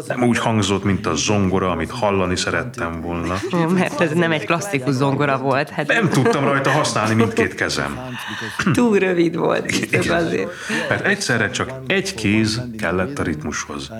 Nem 0.06 0.23
úgy 0.23 0.38
hangzott, 0.38 0.85
mint 0.85 1.06
a 1.06 1.14
zongora, 1.14 1.70
amit 1.70 1.90
hallani 1.90 2.37
szerettem 2.37 3.00
volna. 3.00 3.35
Mert 3.75 4.00
ez 4.00 4.12
nem 4.12 4.32
egy 4.32 4.44
klasszikus 4.44 4.94
zongora 4.94 5.38
volt. 5.38 5.68
Hát... 5.68 5.87
Nem 5.87 6.09
tudtam 6.09 6.44
rajta 6.44 6.70
használni 6.70 7.14
mindkét 7.14 7.54
kezem. 7.54 7.99
Túl 8.73 8.99
rövid 8.99 9.37
volt. 9.37 9.70
Igen. 9.70 10.25
Azért. 10.25 10.50
Mert 10.88 11.06
egyszerre 11.06 11.50
csak 11.50 11.70
egy 11.87 12.14
kéz 12.14 12.61
kellett 12.78 13.18
a 13.18 13.23
ritmushoz. 13.23 13.90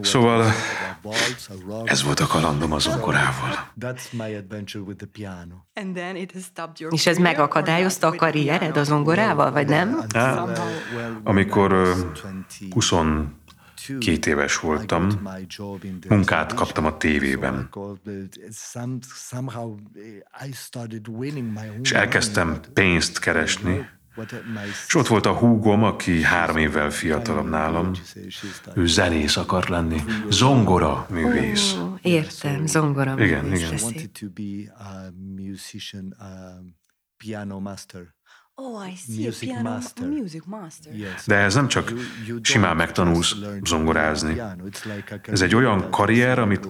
Szóval 0.00 0.52
ez 1.84 2.02
volt 2.02 2.20
a 2.20 2.26
kalandom 2.26 2.72
a 2.72 2.78
zongorával. 2.78 3.72
És 6.90 7.06
ez 7.06 7.18
megakadályozta 7.18 8.06
a 8.06 8.14
karriered 8.14 8.76
a 8.76 8.82
zongorával, 8.82 9.52
vagy 9.52 9.68
nem? 9.68 10.04
Há, 10.14 10.46
amikor 11.22 11.94
20 12.70 12.90
két 13.98 14.26
éves 14.26 14.58
voltam, 14.58 15.08
munkát 16.08 16.54
kaptam 16.54 16.84
a 16.84 16.96
tévében. 16.96 17.70
És 21.82 21.92
elkezdtem 21.92 22.60
pénzt 22.72 23.18
keresni, 23.18 23.88
és 24.86 24.94
ott 24.94 25.06
volt 25.06 25.26
a 25.26 25.32
húgom, 25.32 25.84
aki 25.84 26.22
három 26.22 26.56
évvel 26.56 26.90
fiatalabb 26.90 27.48
nálam. 27.48 27.92
Ő 28.74 28.86
zenész 28.86 29.36
akart 29.36 29.68
lenni, 29.68 30.02
zongora 30.28 31.06
művész. 31.10 31.72
Oh, 31.72 31.98
értem, 32.02 32.66
zongora 32.66 33.14
művész. 33.14 33.30
Igen, 33.30 33.54
igen. 33.54 33.78
Oh, 38.62 38.86
I 38.86 38.94
see. 38.96 39.24
Music 39.24 39.42
a 39.42 39.46
piano 39.46 39.70
master. 39.70 40.08
music 40.08 40.42
master. 40.46 40.92
De 41.26 41.34
ez 41.34 41.54
nem 41.54 41.68
csak 41.68 41.92
simán 42.42 42.76
megtanulsz 42.76 43.34
zongorázni. 43.64 44.42
Ez 45.22 45.40
egy 45.40 45.54
olyan 45.54 45.90
karrier, 45.90 46.38
amit, 46.38 46.68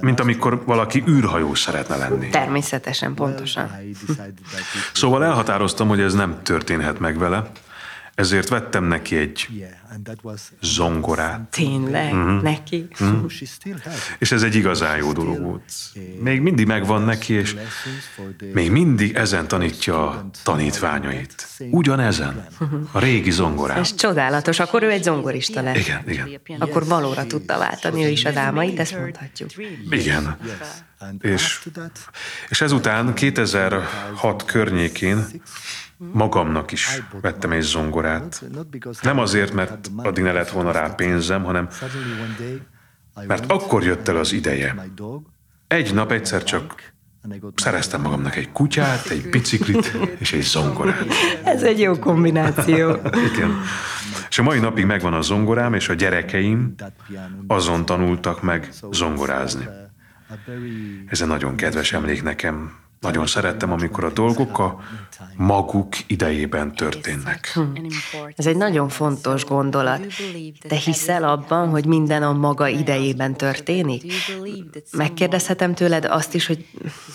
mint 0.00 0.20
amikor 0.20 0.64
valaki 0.64 1.02
űrhajó 1.08 1.54
szeretne 1.54 1.96
lenni. 1.96 2.28
Természetesen, 2.28 3.14
pontosan. 3.14 3.70
Szóval 4.92 5.24
elhatároztam, 5.24 5.88
hogy 5.88 6.00
ez 6.00 6.14
nem 6.14 6.42
történhet 6.42 6.98
meg 6.98 7.18
vele, 7.18 7.50
ezért 8.16 8.48
vettem 8.48 8.84
neki 8.84 9.16
egy 9.16 9.48
zongorát, 10.62 11.40
Tényleg, 11.40 12.12
Mhm. 12.14 12.36
neki. 12.42 12.76
it. 12.76 13.88
és 14.18 14.32
ez 14.32 14.42
egy 14.42 14.54
igazán 14.54 14.96
jó 14.96 15.12
dolog 15.12 15.42
volt. 15.42 15.72
Még 16.20 16.40
mindig 16.40 16.66
megvan 16.66 17.02
neki, 17.02 17.32
és 17.32 17.56
még 18.52 18.70
mindig 18.70 19.14
ezen 19.14 19.48
tanítja 19.48 20.08
a 20.08 20.28
tanítványait. 20.42 21.46
Ugyanezen, 21.70 22.46
a 22.92 22.98
régi 22.98 23.30
zongorán. 23.30 23.78
És 23.78 23.94
csodálatos, 23.94 24.58
akkor 24.58 24.82
ő 24.82 24.90
egy 24.90 25.02
zongorista 25.02 25.62
lett. 25.62 25.76
Igen, 25.76 26.02
igen. 26.08 26.28
Akkor 26.58 26.86
valóra 26.86 27.26
tudta 27.26 27.58
váltani 27.58 28.04
ő 28.04 28.08
is 28.08 28.24
a 28.24 28.30
álmait, 28.34 28.78
ezt 28.80 28.98
mondhatjuk. 28.98 29.50
Igen. 29.90 30.36
És, 31.20 31.68
és 32.48 32.60
ezután 32.60 33.14
2006 33.14 34.44
környékén 34.44 35.26
magamnak 35.96 36.72
is 36.72 37.02
vettem 37.20 37.52
egy 37.52 37.62
zongorát. 37.62 38.44
Nem 39.02 39.18
azért, 39.18 39.52
mert 39.52 39.90
addig 39.96 40.24
ne 40.24 40.32
lett 40.32 40.50
volna 40.50 40.70
rá 40.70 40.88
pénzem, 40.88 41.44
hanem 41.44 41.68
mert 43.26 43.52
akkor 43.52 43.84
jött 43.84 44.08
el 44.08 44.16
az 44.16 44.32
ideje. 44.32 44.74
Egy 45.66 45.94
nap 45.94 46.12
egyszer 46.12 46.42
csak 46.42 46.94
szereztem 47.54 48.00
magamnak 48.00 48.36
egy 48.36 48.52
kutyát, 48.52 49.06
egy 49.06 49.30
biciklit 49.30 49.96
és 50.18 50.32
egy 50.32 50.42
zongorát. 50.42 51.06
Ez 51.44 51.62
egy 51.62 51.80
jó 51.80 51.98
kombináció. 51.98 52.90
Igen. 53.34 53.60
És 54.28 54.38
a 54.38 54.42
mai 54.42 54.58
napig 54.58 54.84
megvan 54.84 55.12
a 55.12 55.20
zongorám, 55.20 55.74
és 55.74 55.88
a 55.88 55.94
gyerekeim 55.94 56.74
azon 57.46 57.86
tanultak 57.86 58.42
meg 58.42 58.68
zongorázni. 58.90 59.64
Ez 61.06 61.20
egy 61.20 61.28
nagyon 61.28 61.56
kedves 61.56 61.92
emlék 61.92 62.22
nekem. 62.22 62.72
Nagyon 63.00 63.26
szerettem, 63.26 63.72
amikor 63.72 64.04
a 64.04 64.10
dolgok 64.10 64.58
a 64.58 64.80
maguk 65.36 65.94
idejében 66.06 66.74
történnek. 66.74 67.58
Ez 68.36 68.46
egy 68.46 68.56
nagyon 68.56 68.88
fontos 68.88 69.44
gondolat. 69.44 70.06
Te 70.68 70.76
hiszel 70.76 71.24
abban, 71.24 71.68
hogy 71.68 71.86
minden 71.86 72.22
a 72.22 72.32
maga 72.32 72.68
idejében 72.68 73.34
történik? 73.34 74.12
Megkérdezhetem 74.92 75.74
tőled 75.74 76.04
azt 76.04 76.34
is, 76.34 76.46
hogy 76.46 76.66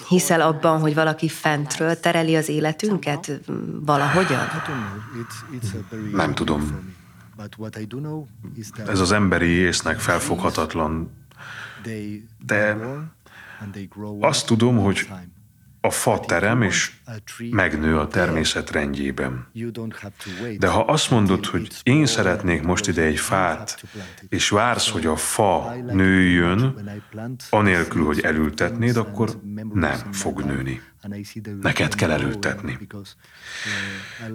hiszel 0.08 0.42
abban, 0.42 0.80
hogy 0.80 0.94
valaki 0.94 1.30
fentről 1.30 2.00
tereli 2.00 2.36
az 2.36 2.50
életünket 2.50 3.42
valahogyan? 3.86 4.48
Nem 6.12 6.34
tudom. 6.34 6.94
Ez 8.88 9.00
az 9.00 9.12
emberi 9.12 9.50
észnek 9.50 10.00
felfoghatatlan. 10.00 11.12
De 12.46 12.78
azt 14.20 14.46
tudom, 14.46 14.78
hogy. 14.78 15.08
A 15.82 15.90
fa 15.90 16.20
terem 16.20 16.62
és 16.62 16.92
megnő 17.50 18.00
a 18.00 18.08
természet 18.08 18.72
rendjében. 18.72 19.48
De 20.58 20.68
ha 20.68 20.80
azt 20.80 21.12
mondod, 21.12 21.46
hogy 21.46 21.68
én 21.84 22.06
szeretnék 22.06 22.62
most 22.62 22.88
ide 22.88 23.02
egy 23.02 23.20
fát, 23.20 23.84
és 24.30 24.50
vársz, 24.50 24.90
hogy 24.90 25.06
a 25.06 25.16
fa 25.16 25.76
nőjön, 25.88 26.90
anélkül, 27.50 28.06
hogy 28.06 28.20
elültetnéd, 28.20 28.98
akkor 28.98 29.42
nem 29.74 30.12
fog 30.12 30.42
nőni. 30.42 30.82
Neked 31.62 31.96
kell 31.96 32.12
elültetni. 32.12 32.88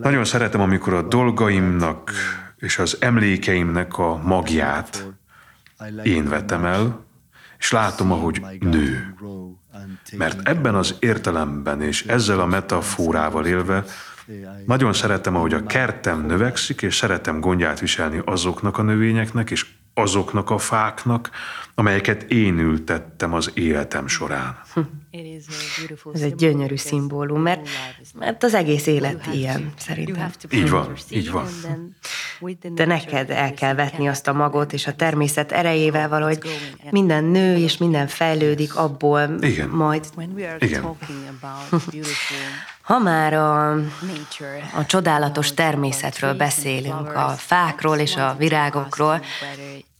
Nagyon 0.00 0.24
szeretem, 0.24 0.60
amikor 0.60 0.94
a 0.94 1.02
dolgaimnak 1.02 2.12
és 2.56 2.78
az 2.78 2.96
emlékeimnek 3.00 3.98
a 3.98 4.16
magját 4.16 5.12
én 6.02 6.28
vettem 6.28 6.64
el, 6.64 7.04
és 7.58 7.70
látom, 7.70 8.12
ahogy 8.12 8.42
nő. 8.60 9.14
Mert 10.16 10.48
ebben 10.48 10.74
az 10.74 10.94
értelemben 10.98 11.82
és 11.82 12.04
ezzel 12.06 12.40
a 12.40 12.46
metaforával 12.46 13.46
élve 13.46 13.84
nagyon 14.66 14.92
szeretem, 14.92 15.36
ahogy 15.36 15.54
a 15.54 15.66
kertem 15.66 16.26
növekszik, 16.26 16.82
és 16.82 16.96
szeretem 16.96 17.40
gondját 17.40 17.80
viselni 17.80 18.22
azoknak 18.24 18.78
a 18.78 18.82
növényeknek 18.82 19.50
és 19.50 19.66
azoknak 19.94 20.50
a 20.50 20.58
fáknak, 20.58 21.30
amelyeket 21.74 22.22
én 22.22 22.58
ültettem 22.58 23.34
az 23.34 23.50
életem 23.54 24.06
során. 24.06 24.58
Ez 26.12 26.20
egy 26.20 26.34
gyönyörű 26.34 26.76
szimbólum, 26.76 27.42
mert, 27.42 27.68
mert 28.14 28.42
az 28.42 28.54
egész 28.54 28.86
élet 28.86 29.26
ilyen, 29.32 29.72
szerintem. 29.78 30.30
Így 30.50 30.70
van, 30.70 30.96
így 31.10 31.30
van. 31.30 31.46
De 32.74 32.84
neked 32.84 33.30
el 33.30 33.54
kell 33.54 33.74
vetni 33.74 34.08
azt 34.08 34.28
a 34.28 34.32
magot, 34.32 34.72
és 34.72 34.86
a 34.86 34.94
természet 34.94 35.52
erejével 35.52 36.08
valahogy 36.08 36.38
minden 36.90 37.24
nő 37.24 37.56
és 37.56 37.76
minden 37.76 38.06
fejlődik 38.06 38.76
abból 38.76 39.36
Igen. 39.40 39.68
majd. 39.68 40.04
Igen. 40.58 40.84
Ha 42.82 42.98
már 42.98 43.34
a, 43.34 43.72
a 44.74 44.86
csodálatos 44.86 45.54
természetről 45.54 46.34
beszélünk, 46.34 47.12
a 47.12 47.28
fákról 47.28 47.98
és 47.98 48.16
a 48.16 48.34
virágokról, 48.38 49.24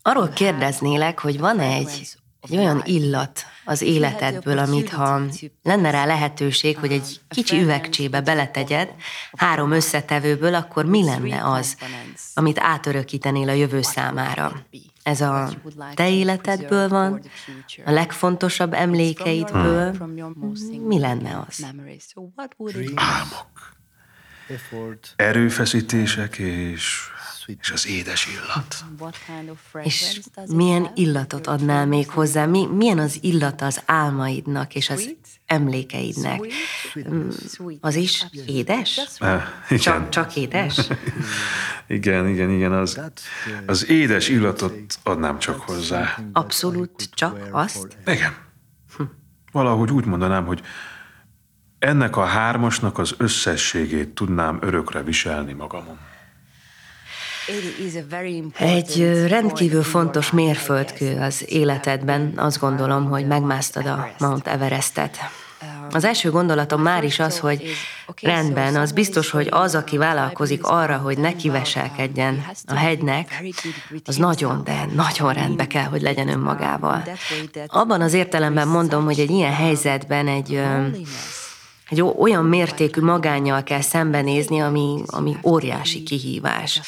arról 0.02 0.28
kérdeznélek, 0.28 1.20
hogy 1.20 1.38
van 1.38 1.58
egy, 1.61 2.16
egy 2.49 2.57
olyan 2.57 2.83
illat 2.85 3.45
az 3.65 3.83
életedből, 3.83 4.59
amit 4.59 4.88
ha 4.88 5.20
lenne 5.62 5.90
rá 5.90 6.05
lehetőség, 6.05 6.79
hogy 6.79 6.92
egy 6.92 7.20
kicsi 7.29 7.61
üvegcsébe 7.61 8.20
beletegyed, 8.20 8.94
három 9.37 9.70
összetevőből, 9.70 10.55
akkor 10.55 10.85
mi 10.85 11.05
lenne 11.05 11.51
az, 11.51 11.77
amit 12.35 12.59
átörökítenél 12.59 13.49
a 13.49 13.53
jövő 13.53 13.83
számára? 13.83 14.66
Ez 15.03 15.20
a 15.20 15.49
te 15.94 16.11
életedből 16.11 16.88
van, 16.88 17.20
a 17.85 17.90
legfontosabb 17.90 18.73
emlékeidből, 18.73 19.97
mi 20.81 20.99
lenne 20.99 21.44
az? 21.49 21.66
Álmok, 22.94 23.75
erőfeszítések 25.16 26.38
és, 26.38 27.11
és 27.46 27.70
az 27.70 27.87
édes 27.87 28.26
illat. 28.26 28.85
És 29.82 30.20
milyen 30.46 30.90
illatot 30.94 31.46
adnál 31.46 31.87
még 31.87 32.11
hozzá? 32.11 32.46
Mi, 32.46 32.66
milyen 32.66 32.98
az 32.98 33.18
illata 33.20 33.66
az 33.66 33.82
álmaidnak 33.87 34.74
és 34.74 34.90
az 34.90 35.14
emlékeidnek? 35.46 36.40
Az 37.80 37.94
is 37.94 38.26
édes? 38.46 39.00
Eh, 39.18 39.42
Igen. 39.68 39.78
Csak, 39.78 40.09
csak 40.09 40.37
édes? 40.37 40.80
Igen, 41.88 42.28
igen, 42.28 42.50
igen, 42.50 42.72
az, 42.72 43.00
az 43.66 43.88
édes 43.88 44.28
illatot 44.28 44.98
adnám 45.02 45.38
csak 45.38 45.61
hozzá. 45.61 46.18
Abszolút 46.32 47.09
csak 47.14 47.48
azt? 47.50 47.96
Igen. 48.06 48.35
Valahogy 49.52 49.90
úgy 49.90 50.04
mondanám, 50.04 50.46
hogy 50.46 50.62
ennek 51.78 52.16
a 52.16 52.24
hármasnak 52.24 52.98
az 52.98 53.14
összességét 53.16 54.09
tudnám 54.09 54.59
örökre 54.61 55.02
viselni 55.02 55.52
magamon. 55.52 55.98
Egy 58.59 59.26
rendkívül 59.28 59.82
fontos 59.82 60.30
mérföldkő 60.30 61.18
az 61.20 61.44
életedben, 61.46 62.32
azt 62.37 62.59
gondolom, 62.59 63.04
hogy 63.04 63.26
megmásztad 63.26 63.87
a 63.87 64.09
Mount 64.18 64.46
Everestet. 64.46 65.18
Az 65.90 66.04
első 66.04 66.30
gondolatom 66.30 66.82
már 66.82 67.04
is 67.04 67.18
az, 67.18 67.38
hogy 67.38 67.62
rendben, 68.22 68.76
az 68.76 68.92
biztos, 68.92 69.30
hogy 69.30 69.48
az, 69.50 69.74
aki 69.74 69.96
vállalkozik 69.96 70.64
arra, 70.64 70.96
hogy 70.96 71.18
ne 71.18 71.37
kiveselkedjen 71.37 72.44
a 72.66 72.74
hegynek, 72.74 73.42
az 74.04 74.16
nagyon, 74.16 74.64
de 74.64 74.87
nagyon 74.94 75.32
rendbe 75.32 75.66
kell, 75.66 75.85
hogy 75.85 76.02
legyen 76.02 76.28
önmagával. 76.28 77.02
Abban 77.66 78.00
az 78.00 78.12
értelemben 78.12 78.68
mondom, 78.68 79.04
hogy 79.04 79.20
egy 79.20 79.30
ilyen 79.30 79.52
helyzetben 79.52 80.28
egy, 80.28 80.61
egy 81.88 82.03
olyan 82.03 82.44
mértékű 82.44 83.01
magánnyal 83.01 83.62
kell 83.62 83.81
szembenézni, 83.81 84.61
ami, 84.61 85.03
ami 85.07 85.37
óriási 85.44 86.03
kihívás. 86.03 86.81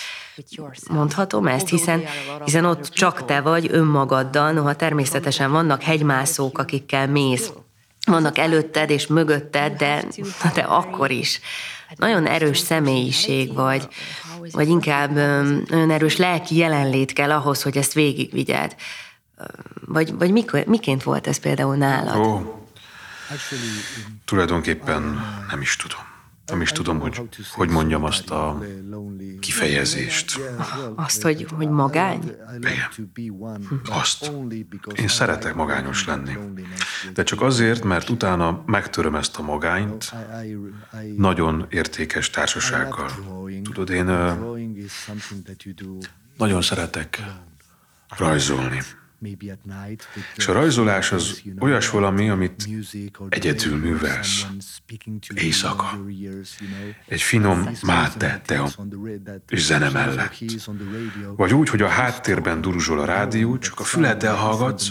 Mondhatom 0.90 1.46
ezt, 1.46 1.68
hiszen, 1.68 2.02
hiszen 2.44 2.64
ott 2.64 2.88
csak 2.88 3.24
te 3.24 3.40
vagy 3.40 3.68
önmagaddal, 3.70 4.52
noha 4.52 4.76
természetesen 4.76 5.50
vannak 5.50 5.82
hegymászók, 5.82 6.58
akikkel 6.58 7.08
mész. 7.08 7.52
Vannak 8.06 8.38
előtted 8.38 8.90
és 8.90 9.06
mögötted, 9.06 9.76
de, 9.76 10.04
de 10.54 10.60
akkor 10.60 11.10
is. 11.10 11.40
Nagyon 11.96 12.26
erős 12.26 12.58
személyiség 12.58 13.54
vagy, 13.54 13.88
vagy 14.52 14.68
inkább 14.68 15.14
nagyon 15.68 15.90
erős 15.90 16.16
lelki 16.16 16.56
jelenlét 16.56 17.12
kell 17.12 17.30
ahhoz, 17.30 17.62
hogy 17.62 17.76
ezt 17.76 17.92
végigvigyed. 17.92 18.74
Vagy, 19.86 20.14
vagy 20.14 20.32
mikor, 20.32 20.64
miként 20.66 21.02
volt 21.02 21.26
ez 21.26 21.38
például 21.38 21.76
nálad? 21.76 22.26
Ó, 22.26 22.58
tulajdonképpen 24.24 25.02
nem 25.50 25.60
is 25.60 25.76
tudom. 25.76 26.00
Nem 26.46 26.60
is 26.60 26.70
tudom, 26.70 27.00
hogy 27.00 27.20
hogy 27.52 27.68
mondjam 27.68 28.04
azt 28.04 28.30
a 28.30 28.62
kifejezést. 29.40 30.40
Azt, 30.94 31.22
hogy, 31.22 31.46
hogy 31.56 31.68
magány? 31.68 32.36
Azt. 33.88 34.32
Én 34.94 35.08
szeretek 35.08 35.54
magányos 35.54 36.06
lenni. 36.06 36.36
De 37.14 37.22
csak 37.22 37.42
azért, 37.42 37.84
mert 37.84 38.08
utána 38.08 38.62
megtöröm 38.66 39.14
ezt 39.14 39.36
a 39.36 39.42
magányt 39.42 40.12
nagyon 41.16 41.66
értékes 41.68 42.30
társasággal. 42.30 43.10
Tudod, 43.62 43.90
én 43.90 44.04
nagyon 46.36 46.62
szeretek 46.62 47.22
rajzolni. 48.16 48.82
És 50.36 50.48
a 50.48 50.52
rajzolás 50.52 51.12
az 51.12 51.42
olyas 51.58 51.90
valami, 51.90 52.28
amit 52.30 52.68
egyedül 53.28 53.76
művelsz. 53.76 54.46
Éjszaka. 55.34 55.98
Egy 57.06 57.22
finom 57.22 57.68
máte 57.82 58.40
tea 58.44 58.68
és 59.48 59.64
zene 59.64 59.90
mellett. 59.90 60.44
Vagy 61.36 61.54
úgy, 61.54 61.68
hogy 61.68 61.82
a 61.82 61.88
háttérben 61.88 62.60
duruzsol 62.60 62.98
a 63.00 63.04
rádió, 63.04 63.58
csak 63.58 63.80
a 63.80 63.84
füleddel 63.84 64.34
hallgatsz, 64.34 64.88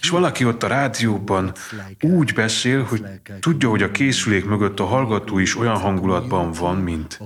és 0.00 0.08
valaki 0.08 0.44
ott 0.44 0.62
a 0.62 0.66
rádióban 0.66 1.52
úgy 2.00 2.34
beszél, 2.34 2.82
hogy 2.82 3.04
tudja, 3.40 3.68
hogy 3.68 3.82
a 3.82 3.90
készülék 3.90 4.44
mögött 4.44 4.80
a 4.80 4.84
hallgató 4.84 5.38
is 5.38 5.56
olyan 5.56 5.76
hangulatban 5.76 6.52
van, 6.52 6.76
mint 6.76 7.20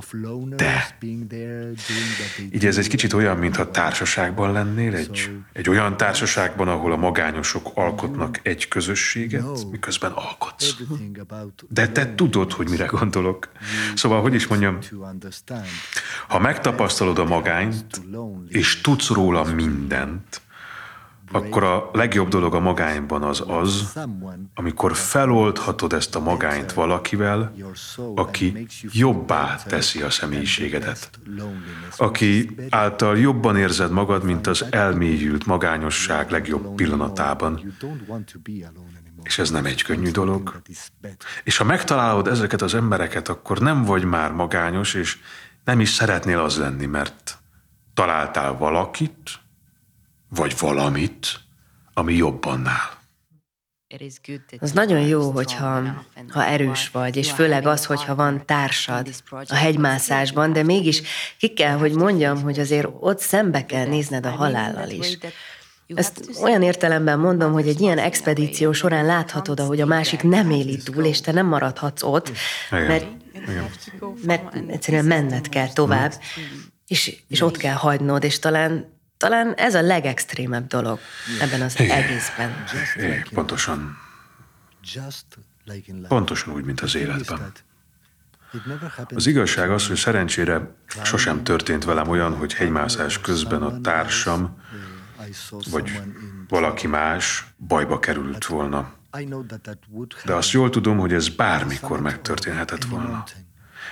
te. 0.56 0.96
Így 2.52 2.66
ez 2.66 2.78
egy 2.78 2.88
kicsit 2.88 3.12
olyan, 3.12 3.36
mintha 3.36 3.70
társaságban 3.70 4.52
lennél, 4.52 4.94
egy, 4.94 5.30
egy 5.52 5.68
olyan 5.68 5.96
társaságban, 5.96 6.30
ahol 6.36 6.92
a 6.92 6.96
magányosok 6.96 7.70
alkotnak 7.74 8.40
egy 8.42 8.68
közösséget, 8.68 9.70
miközben 9.70 10.12
alkotsz. 10.12 10.74
De 11.68 11.88
te 11.88 12.14
tudod, 12.14 12.52
hogy 12.52 12.68
mire 12.68 12.86
gondolok. 12.86 13.48
Szóval, 13.94 14.20
hogy 14.20 14.34
is 14.34 14.46
mondjam, 14.46 14.78
ha 16.28 16.38
megtapasztalod 16.38 17.18
a 17.18 17.24
magányt, 17.24 18.02
és 18.48 18.80
tudsz 18.80 19.08
róla 19.08 19.44
mindent, 19.44 20.40
akkor 21.32 21.62
a 21.62 21.90
legjobb 21.92 22.28
dolog 22.28 22.54
a 22.54 22.60
magányban 22.60 23.22
az 23.22 23.42
az, 23.46 23.98
amikor 24.54 24.94
feloldhatod 24.94 25.92
ezt 25.92 26.16
a 26.16 26.20
magányt 26.20 26.72
valakivel, 26.72 27.54
aki 28.14 28.66
jobbá 28.92 29.56
teszi 29.66 30.02
a 30.02 30.10
személyiségedet, 30.10 31.10
aki 31.96 32.54
által 32.70 33.18
jobban 33.18 33.56
érzed 33.56 33.90
magad, 33.90 34.24
mint 34.24 34.46
az 34.46 34.64
elmélyült 34.70 35.46
magányosság 35.46 36.30
legjobb 36.30 36.74
pillanatában. 36.74 37.74
És 39.22 39.38
ez 39.38 39.50
nem 39.50 39.64
egy 39.64 39.82
könnyű 39.82 40.10
dolog. 40.10 40.62
És 41.44 41.56
ha 41.56 41.64
megtalálod 41.64 42.26
ezeket 42.26 42.62
az 42.62 42.74
embereket, 42.74 43.28
akkor 43.28 43.58
nem 43.58 43.84
vagy 43.84 44.04
már 44.04 44.32
magányos, 44.32 44.94
és 44.94 45.18
nem 45.64 45.80
is 45.80 45.88
szeretnél 45.88 46.38
az 46.38 46.56
lenni, 46.56 46.86
mert 46.86 47.38
találtál 47.94 48.52
valakit, 48.52 49.41
vagy 50.34 50.54
valamit, 50.58 51.40
ami 51.94 52.14
jobban 52.14 52.66
áll. 52.66 53.00
Az 54.58 54.72
nagyon 54.72 55.00
jó, 55.00 55.30
hogyha 55.30 56.04
ha 56.28 56.44
erős 56.44 56.90
vagy, 56.90 57.16
és 57.16 57.30
főleg 57.30 57.66
az, 57.66 57.84
hogyha 57.86 58.14
van 58.14 58.46
társad 58.46 59.08
a 59.30 59.54
hegymászásban, 59.54 60.52
de 60.52 60.62
mégis 60.62 61.02
ki 61.38 61.48
kell, 61.48 61.76
hogy 61.76 61.92
mondjam, 61.92 62.42
hogy 62.42 62.58
azért 62.58 62.88
ott 63.00 63.18
szembe 63.18 63.66
kell 63.66 63.86
nézned 63.86 64.26
a 64.26 64.30
halállal 64.30 64.88
is. 64.88 65.18
Ezt 65.86 66.30
olyan 66.42 66.62
értelemben 66.62 67.18
mondom, 67.18 67.52
hogy 67.52 67.68
egy 67.68 67.80
ilyen 67.80 67.98
expedíció 67.98 68.72
során 68.72 69.06
láthatod, 69.06 69.60
ahogy 69.60 69.80
a 69.80 69.86
másik 69.86 70.22
nem 70.22 70.50
éli 70.50 70.76
túl, 70.76 71.04
és 71.04 71.20
te 71.20 71.32
nem 71.32 71.46
maradhatsz 71.46 72.02
ott, 72.02 72.32
mert, 72.70 73.06
mert 74.24 74.54
egyszerűen 74.66 75.04
menned 75.04 75.48
kell 75.48 75.72
tovább, 75.72 76.12
és, 76.86 77.22
és 77.28 77.40
ott 77.40 77.56
kell 77.56 77.74
hagynod, 77.74 78.24
és 78.24 78.38
talán 78.38 79.00
talán 79.22 79.54
ez 79.54 79.74
a 79.74 79.82
legextrémebb 79.82 80.66
dolog 80.66 80.98
ebben 81.40 81.60
az 81.60 81.80
Igen. 81.80 82.02
egészben. 82.02 82.64
Igen, 82.96 83.26
pontosan. 83.34 83.96
Pontosan 86.08 86.54
úgy, 86.54 86.64
mint 86.64 86.80
az 86.80 86.94
életben. 86.94 87.52
Az 89.14 89.26
igazság 89.26 89.70
az, 89.70 89.86
hogy 89.86 89.96
szerencsére 89.96 90.74
sosem 91.02 91.44
történt 91.44 91.84
velem 91.84 92.08
olyan, 92.08 92.36
hogy 92.36 92.54
hegymászás 92.54 93.20
közben 93.20 93.62
a 93.62 93.80
társam, 93.80 94.60
vagy 95.70 96.00
valaki 96.48 96.86
más 96.86 97.46
bajba 97.66 97.98
került 97.98 98.46
volna. 98.46 98.92
De 100.24 100.34
azt 100.34 100.50
jól 100.50 100.70
tudom, 100.70 100.98
hogy 100.98 101.12
ez 101.12 101.28
bármikor 101.28 102.00
megtörténhetett 102.00 102.84
volna. 102.84 103.24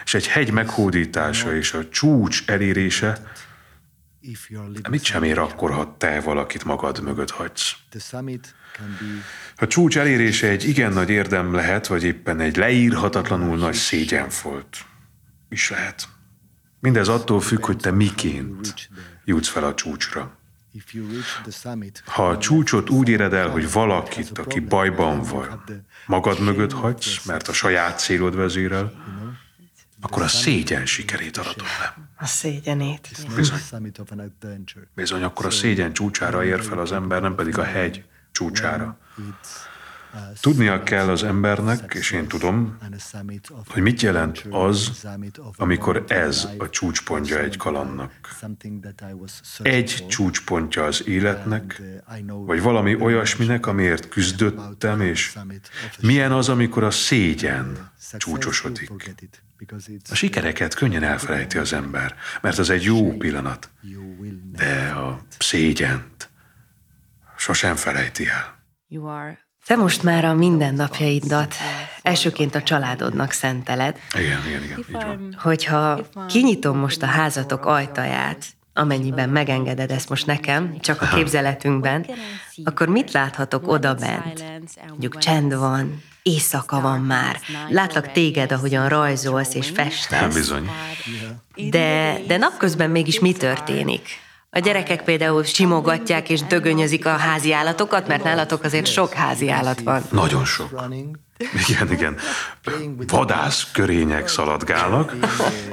És 0.04 0.14
egy 0.14 0.26
hegy 0.26 0.52
meghódítása 0.52 1.56
és 1.56 1.72
a 1.72 1.88
csúcs 1.88 2.42
elérése 2.46 3.32
Mit 4.90 5.04
sem 5.04 5.22
ér 5.22 5.38
akkor, 5.38 5.70
ha 5.70 5.94
te 5.98 6.20
valakit 6.20 6.64
magad 6.64 7.02
mögött 7.02 7.30
hagysz? 7.30 7.74
A 9.56 9.66
csúcs 9.66 9.98
elérése 9.98 10.48
egy 10.48 10.68
igen 10.68 10.92
nagy 10.92 11.10
érdem 11.10 11.54
lehet, 11.54 11.86
vagy 11.86 12.04
éppen 12.04 12.40
egy 12.40 12.56
leírhatatlanul 12.56 13.56
nagy 13.56 13.74
szégyenfolt 13.74 14.76
is 15.48 15.70
lehet. 15.70 16.08
Mindez 16.80 17.08
attól 17.08 17.40
függ, 17.40 17.64
hogy 17.64 17.76
te 17.76 17.90
miként 17.90 18.88
jutsz 19.24 19.48
fel 19.48 19.64
a 19.64 19.74
csúcsra. 19.74 20.38
Ha 22.04 22.28
a 22.28 22.38
csúcsot 22.38 22.90
úgy 22.90 23.08
éred 23.08 23.32
el, 23.32 23.48
hogy 23.48 23.72
valakit, 23.72 24.38
aki 24.38 24.60
bajban 24.60 25.22
van, 25.22 25.64
magad 26.06 26.40
mögött 26.40 26.72
hagysz, 26.72 27.24
mert 27.24 27.48
a 27.48 27.52
saját 27.52 27.98
célod 27.98 28.36
vezérel, 28.36 28.92
akkor 30.00 30.22
a 30.22 30.28
szégyen 30.28 30.86
sikerét 30.86 31.36
aratod 31.36 31.66
le. 31.80 32.09
A 32.20 32.26
szégyenét. 32.26 33.08
Bizony. 33.36 33.60
Bizony, 34.94 35.22
akkor 35.22 35.46
a 35.46 35.50
szégyen 35.50 35.92
csúcsára 35.92 36.44
ér 36.44 36.62
fel 36.62 36.78
az 36.78 36.92
ember, 36.92 37.22
nem 37.22 37.34
pedig 37.34 37.58
a 37.58 37.62
hegy 37.62 38.04
csúcsára. 38.32 38.98
Tudnia 40.40 40.82
kell 40.82 41.08
az 41.08 41.22
embernek, 41.22 41.94
és 41.94 42.10
én 42.10 42.28
tudom, 42.28 42.78
hogy 43.68 43.82
mit 43.82 44.00
jelent 44.00 44.46
az, 44.50 45.06
amikor 45.56 46.04
ez 46.08 46.48
a 46.58 46.68
csúcspontja 46.68 47.38
egy 47.38 47.56
kalannak. 47.56 48.12
Egy 49.62 50.06
csúcspontja 50.08 50.84
az 50.84 51.06
életnek, 51.06 51.82
vagy 52.26 52.62
valami 52.62 52.94
olyasminek, 52.94 53.66
amiért 53.66 54.08
küzdöttem, 54.08 55.00
és 55.00 55.38
milyen 56.00 56.32
az, 56.32 56.48
amikor 56.48 56.84
a 56.84 56.90
szégyen 56.90 57.90
csúcsosodik. 58.16 58.90
A 60.10 60.14
sikereket 60.14 60.74
könnyen 60.74 61.02
elfelejti 61.02 61.58
az 61.58 61.72
ember, 61.72 62.14
mert 62.40 62.58
az 62.58 62.70
egy 62.70 62.82
jó 62.82 63.12
pillanat, 63.16 63.70
de 64.52 64.90
a 64.90 65.20
szégyent 65.38 66.30
sosem 67.36 67.76
felejti 67.76 68.28
el. 68.28 68.58
Te 69.66 69.76
most 69.76 70.02
már 70.02 70.24
a 70.24 70.34
mindennapjaidat 70.34 71.54
elsőként 72.02 72.54
a 72.54 72.62
családodnak 72.62 73.32
szenteled. 73.32 73.98
Igen, 74.18 74.46
igen, 74.46 74.62
igen, 74.62 74.78
így 74.78 74.90
van. 74.90 75.36
Hogyha 75.38 76.08
kinyitom 76.28 76.78
most 76.78 77.02
a 77.02 77.06
házatok 77.06 77.66
ajtaját, 77.66 78.44
amennyiben 78.72 79.28
megengeded 79.28 79.90
ezt 79.90 80.08
most 80.08 80.26
nekem, 80.26 80.78
csak 80.80 81.02
a 81.02 81.06
képzeletünkben, 81.06 82.06
akkor 82.64 82.88
mit 82.88 83.12
láthatok 83.12 83.68
oda 83.68 83.94
bent? 83.94 84.44
Mondjuk 84.88 85.18
csend 85.18 85.54
van, 85.54 86.02
éjszaka 86.30 86.80
van 86.80 87.00
már. 87.00 87.40
Látlak 87.68 88.12
téged, 88.12 88.52
ahogyan 88.52 88.88
rajzolsz 88.88 89.54
és 89.54 89.70
festesz. 89.74 90.20
Nem 90.20 90.30
bizony. 90.30 90.70
De, 91.54 92.20
de 92.26 92.36
napközben 92.36 92.90
mégis 92.90 93.20
mi 93.20 93.32
történik? 93.32 94.08
A 94.50 94.58
gyerekek 94.58 95.04
például 95.04 95.44
simogatják 95.44 96.28
és 96.28 96.42
dögönyözik 96.42 97.06
a 97.06 97.16
házi 97.16 97.52
állatokat, 97.52 98.06
mert 98.06 98.24
nálatok 98.24 98.64
azért 98.64 98.86
sok 98.86 99.12
házi 99.12 99.50
állat 99.50 99.80
van. 99.80 100.02
Nagyon 100.10 100.44
sok. 100.44 100.70
Igen, 101.68 101.92
igen. 101.92 102.16
Vadász 103.06 103.66
körények 103.72 104.28
szaladgálnak, 104.28 105.14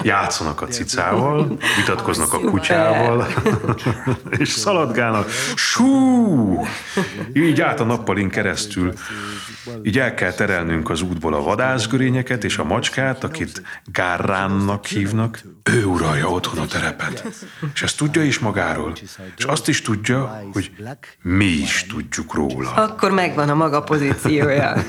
játszanak 0.02 0.62
a 0.62 0.68
cicával, 0.68 1.58
vitatkoznak 1.78 2.34
a 2.34 2.40
kutyával, 2.40 3.28
és 4.38 4.50
szaladgálnak. 4.50 5.30
Sú! 5.56 6.66
Így 7.34 7.62
át 7.62 7.80
a 7.80 7.84
nappalin 7.84 8.30
keresztül. 8.30 8.94
Így 9.84 10.00
el 10.00 10.14
kell 10.14 10.32
terelnünk 10.32 10.90
az 10.90 11.02
útból 11.02 11.34
a 11.34 11.42
vadászgörényeket 11.42 12.44
és 12.44 12.58
a 12.58 12.64
macskát, 12.64 13.24
akit 13.24 13.62
Gárránnak 13.86 14.86
hívnak. 14.86 15.42
Ő 15.64 15.86
uralja 15.86 16.30
otthon 16.30 16.60
a 16.60 16.66
terepet. 16.66 17.24
És 17.74 17.84
ezt 17.84 17.98
tudja 17.98 18.24
is 18.24 18.40
magáról. 18.40 18.94
És 19.38 19.44
azt 19.44 19.68
is 19.68 19.82
tudja, 19.82 20.42
hogy 20.54 20.72
mi 21.22 21.46
is 21.46 21.86
tudjuk 21.90 22.34
róla. 22.34 22.72
Akkor 22.72 23.12
megvan 23.12 23.50
a 23.50 23.54
maga 23.54 23.84
pozíciója. 23.84 24.74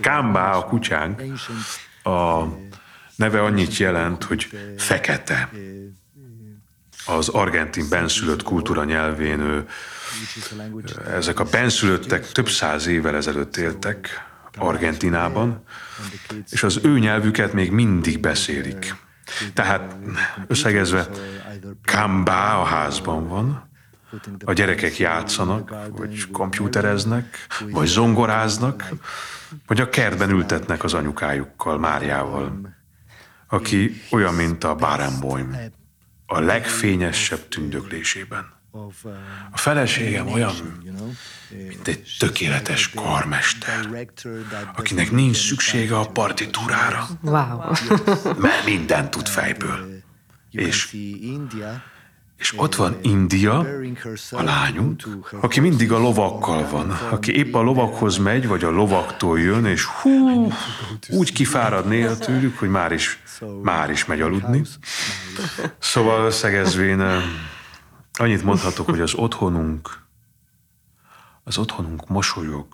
Kámbá 0.00 0.52
a 0.52 0.64
kutyánk, 0.64 1.22
a 2.02 2.42
neve 3.16 3.42
annyit 3.42 3.76
jelent, 3.76 4.24
hogy 4.24 4.50
fekete. 4.76 5.50
Az 7.06 7.28
argentin 7.28 7.88
benszülött 7.88 8.42
kultúra 8.42 8.84
nyelvén 8.84 9.40
ő, 9.40 9.68
ezek 11.06 11.40
a 11.40 11.44
benszülöttek 11.44 12.32
több 12.32 12.48
száz 12.48 12.86
évvel 12.86 13.16
ezelőtt 13.16 13.56
éltek, 13.56 14.30
Argentinában, 14.56 15.64
és 16.50 16.62
az 16.62 16.80
ő 16.82 16.98
nyelvüket 16.98 17.52
még 17.52 17.70
mindig 17.70 18.20
beszélik. 18.20 18.94
Tehát 19.54 19.96
összegezve, 20.46 21.08
Kambá 21.84 22.56
a 22.56 22.64
házban 22.64 23.28
van, 23.28 23.70
a 24.44 24.52
gyerekek 24.52 24.98
játszanak, 24.98 25.74
vagy 25.90 26.30
kompjútereznek, 26.30 27.46
vagy 27.70 27.86
zongoráznak, 27.86 28.88
vagy 29.66 29.80
a 29.80 29.88
kertben 29.88 30.30
ültetnek 30.30 30.84
az 30.84 30.94
anyukájukkal, 30.94 31.78
Máriával, 31.78 32.74
aki 33.48 34.02
olyan, 34.10 34.34
mint 34.34 34.64
a 34.64 34.74
Barenboim, 34.74 35.56
a 36.26 36.40
legfényesebb 36.40 37.48
tündöklésében. 37.48 38.60
A 39.50 39.58
feleségem 39.58 40.28
olyan, 40.28 40.54
mint 41.68 41.88
egy 41.88 42.16
tökéletes 42.18 42.90
karmester, 42.90 43.88
akinek 44.76 45.10
nincs 45.10 45.36
szüksége 45.36 45.98
a 45.98 46.06
partitúrára, 46.06 47.06
Wow. 47.20 47.58
mert 48.38 48.64
mindent 48.64 49.10
tud 49.10 49.28
fejből. 49.28 50.02
És, 50.50 50.96
és 52.42 52.54
ott 52.56 52.74
van 52.74 52.96
India, 53.02 53.58
a 54.30 54.42
lányunk, 54.42 55.02
aki 55.40 55.60
mindig 55.60 55.92
a 55.92 55.98
lovakkal 55.98 56.68
van, 56.70 56.90
aki 56.90 57.36
épp 57.36 57.54
a 57.54 57.60
lovakhoz 57.60 58.16
megy, 58.16 58.46
vagy 58.46 58.64
a 58.64 58.70
lovaktól 58.70 59.40
jön, 59.40 59.64
és 59.64 59.84
hú, 59.84 60.52
úgy 61.08 61.32
kifárad 61.32 61.86
néha 61.86 62.16
tőlük, 62.16 62.58
hogy 62.58 62.68
már 62.68 62.92
is, 62.92 63.22
már 63.62 63.90
is 63.90 64.04
megy 64.04 64.20
aludni. 64.20 64.62
Szóval 65.78 66.24
összegezvén 66.24 67.00
eh, 67.00 67.22
annyit 68.12 68.44
mondhatok, 68.44 68.90
hogy 68.90 69.00
az 69.00 69.14
otthonunk, 69.14 70.06
az 71.44 71.58
otthonunk 71.58 72.08
mosolyog, 72.08 72.66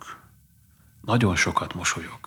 nagyon 1.01 1.35
sokat 1.35 1.73
mosolyog. 1.73 2.18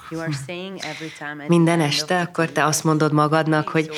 Minden 1.47 1.81
este 1.81 2.21
akkor 2.21 2.47
te 2.47 2.65
azt 2.65 2.85
mondod 2.85 3.13
magadnak, 3.13 3.69
hogy 3.69 3.91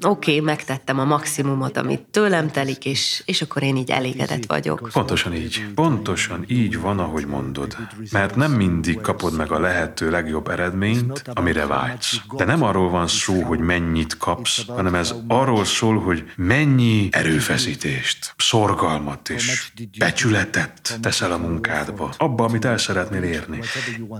oké, 0.00 0.30
okay, 0.30 0.44
megtettem 0.44 0.98
a 0.98 1.04
maximumot, 1.04 1.76
amit 1.76 2.00
tőlem 2.00 2.50
telik, 2.50 2.84
és, 2.84 3.22
és 3.24 3.42
akkor 3.42 3.62
én 3.62 3.76
így 3.76 3.90
elégedett 3.90 4.46
vagyok. 4.46 4.88
Pontosan 4.92 5.34
így. 5.34 5.66
Pontosan 5.74 6.44
így 6.46 6.80
van, 6.80 6.98
ahogy 6.98 7.26
mondod. 7.26 7.76
Mert 8.12 8.36
nem 8.36 8.52
mindig 8.52 9.00
kapod 9.00 9.36
meg 9.36 9.52
a 9.52 9.60
lehető 9.60 10.10
legjobb 10.10 10.48
eredményt, 10.48 11.22
amire 11.32 11.66
vágysz. 11.66 12.16
De 12.36 12.44
nem 12.44 12.62
arról 12.62 12.90
van 12.90 13.06
szó, 13.06 13.42
hogy 13.42 13.58
mennyit 13.58 14.16
kapsz, 14.16 14.64
hanem 14.66 14.94
ez 14.94 15.14
arról 15.28 15.64
szól, 15.64 15.98
hogy 15.98 16.24
mennyi 16.36 17.08
erőfeszítést, 17.10 18.34
szorgalmat 18.36 19.28
és 19.28 19.72
becsületet 19.98 20.98
teszel 21.00 21.32
a 21.32 21.36
munkádba, 21.36 22.14
abba, 22.16 22.44
amit 22.44 22.64
el 22.64 22.78
szeretnél 22.78 23.22
érni. 23.22 23.60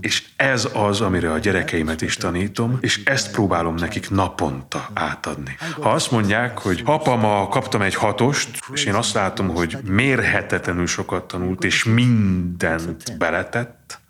És 0.01 0.24
ez 0.37 0.68
az, 0.72 1.01
amire 1.01 1.28
a 1.31 1.38
gyerekeimet 1.38 2.03
is 2.03 2.17
tanítom, 2.17 2.79
és 2.81 3.05
ezt 3.05 3.31
próbálom 3.31 3.75
nekik 3.75 4.11
naponta 4.11 4.88
átadni. 4.95 5.57
Ha 5.81 5.91
azt 5.91 6.11
mondják, 6.11 6.59
hogy 6.59 6.83
apa, 6.85 7.17
ma 7.17 7.49
kaptam 7.49 7.83
egy 7.83 7.95
hatost, 7.95 8.61
és 8.73 8.85
én 8.85 8.95
azt 8.95 9.14
látom, 9.14 9.49
hogy 9.49 9.77
mérhetetlenül 9.85 10.87
sokat 10.87 11.25
tanult, 11.25 11.64
és 11.64 11.85
mindent 11.85 13.19
beletett, 13.19 14.01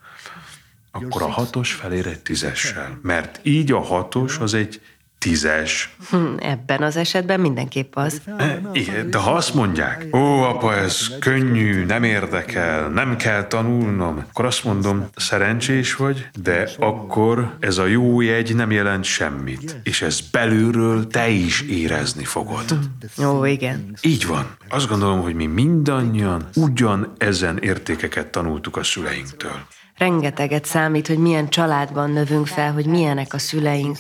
akkor 0.91 1.23
a 1.23 1.29
hatos 1.29 1.73
felér 1.73 2.07
egy 2.07 2.21
tízessel. 2.21 2.99
Mert 3.03 3.41
így 3.43 3.73
a 3.73 3.81
hatos 3.81 4.39
az 4.39 4.55
egy 4.55 4.81
tízes. 5.19 5.95
Hm, 6.11 6.17
Ebben 6.39 6.83
az 6.83 6.97
esetben 6.97 7.41
mindenképp 7.41 7.97
az. 7.97 8.21
E, 8.39 8.61
Igen, 8.73 9.11
de 9.11 9.19
ha 9.19 9.31
azt 9.31 9.55
mondják, 9.55 10.07
ó, 10.13 10.43
apa, 10.43 10.75
ez 10.75 11.07
könnyű, 11.21 11.85
nem 11.85 12.03
érdekel, 12.03 12.89
nem 12.89 13.17
kell 13.17 13.47
tanulnom, 13.47 14.25
akkor 14.29 14.45
azt 14.45 14.65
mondom, 14.65 15.09
szerencsés 15.17 15.95
vagy, 15.95 16.29
de 16.43 16.69
akkor 16.79 17.57
ez 17.61 17.79
a 17.79 17.87
jó 17.87 18.21
jegy 18.21 18.55
nem 18.55 18.71
jelent 18.71 19.05
semmit, 19.05 19.81
és 19.83 20.03
ez 20.03 20.21
belülről 20.21 21.07
te 21.07 21.29
is 21.29 21.61
érezni 21.61 22.25
fogod. 22.25 22.79
Ó, 23.25 23.45
igen. 23.45 23.97
Így 24.03 24.27
van. 24.27 24.57
Azt 24.69 24.89
gondolom, 24.89 25.21
hogy 25.21 25.35
mi 25.35 25.47
mindannyian 25.47 26.49
ugyan 26.55 27.13
ezen 27.19 27.59
értékeket 27.59 28.27
tanultuk 28.27 28.77
a 28.77 28.83
szüleinktől. 28.85 29.67
Rengeteget 29.99 30.65
számít, 30.65 31.07
hogy 31.07 31.19
milyen 31.19 31.49
családban 31.49 32.11
növünk 32.11 32.47
fel, 32.47 32.73
hogy 32.73 32.87
milyenek 32.87 33.35
a 33.35 33.39
szüleink. 33.39 33.97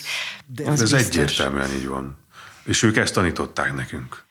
Az 0.64 0.68
Ez 0.68 0.80
biztos. 0.80 1.06
egyértelműen 1.06 1.70
így 1.72 1.86
van. 1.86 2.18
És 2.64 2.82
ők 2.82 2.96
ezt 2.96 3.14
tanították 3.14 3.74
nekünk. 3.74 4.26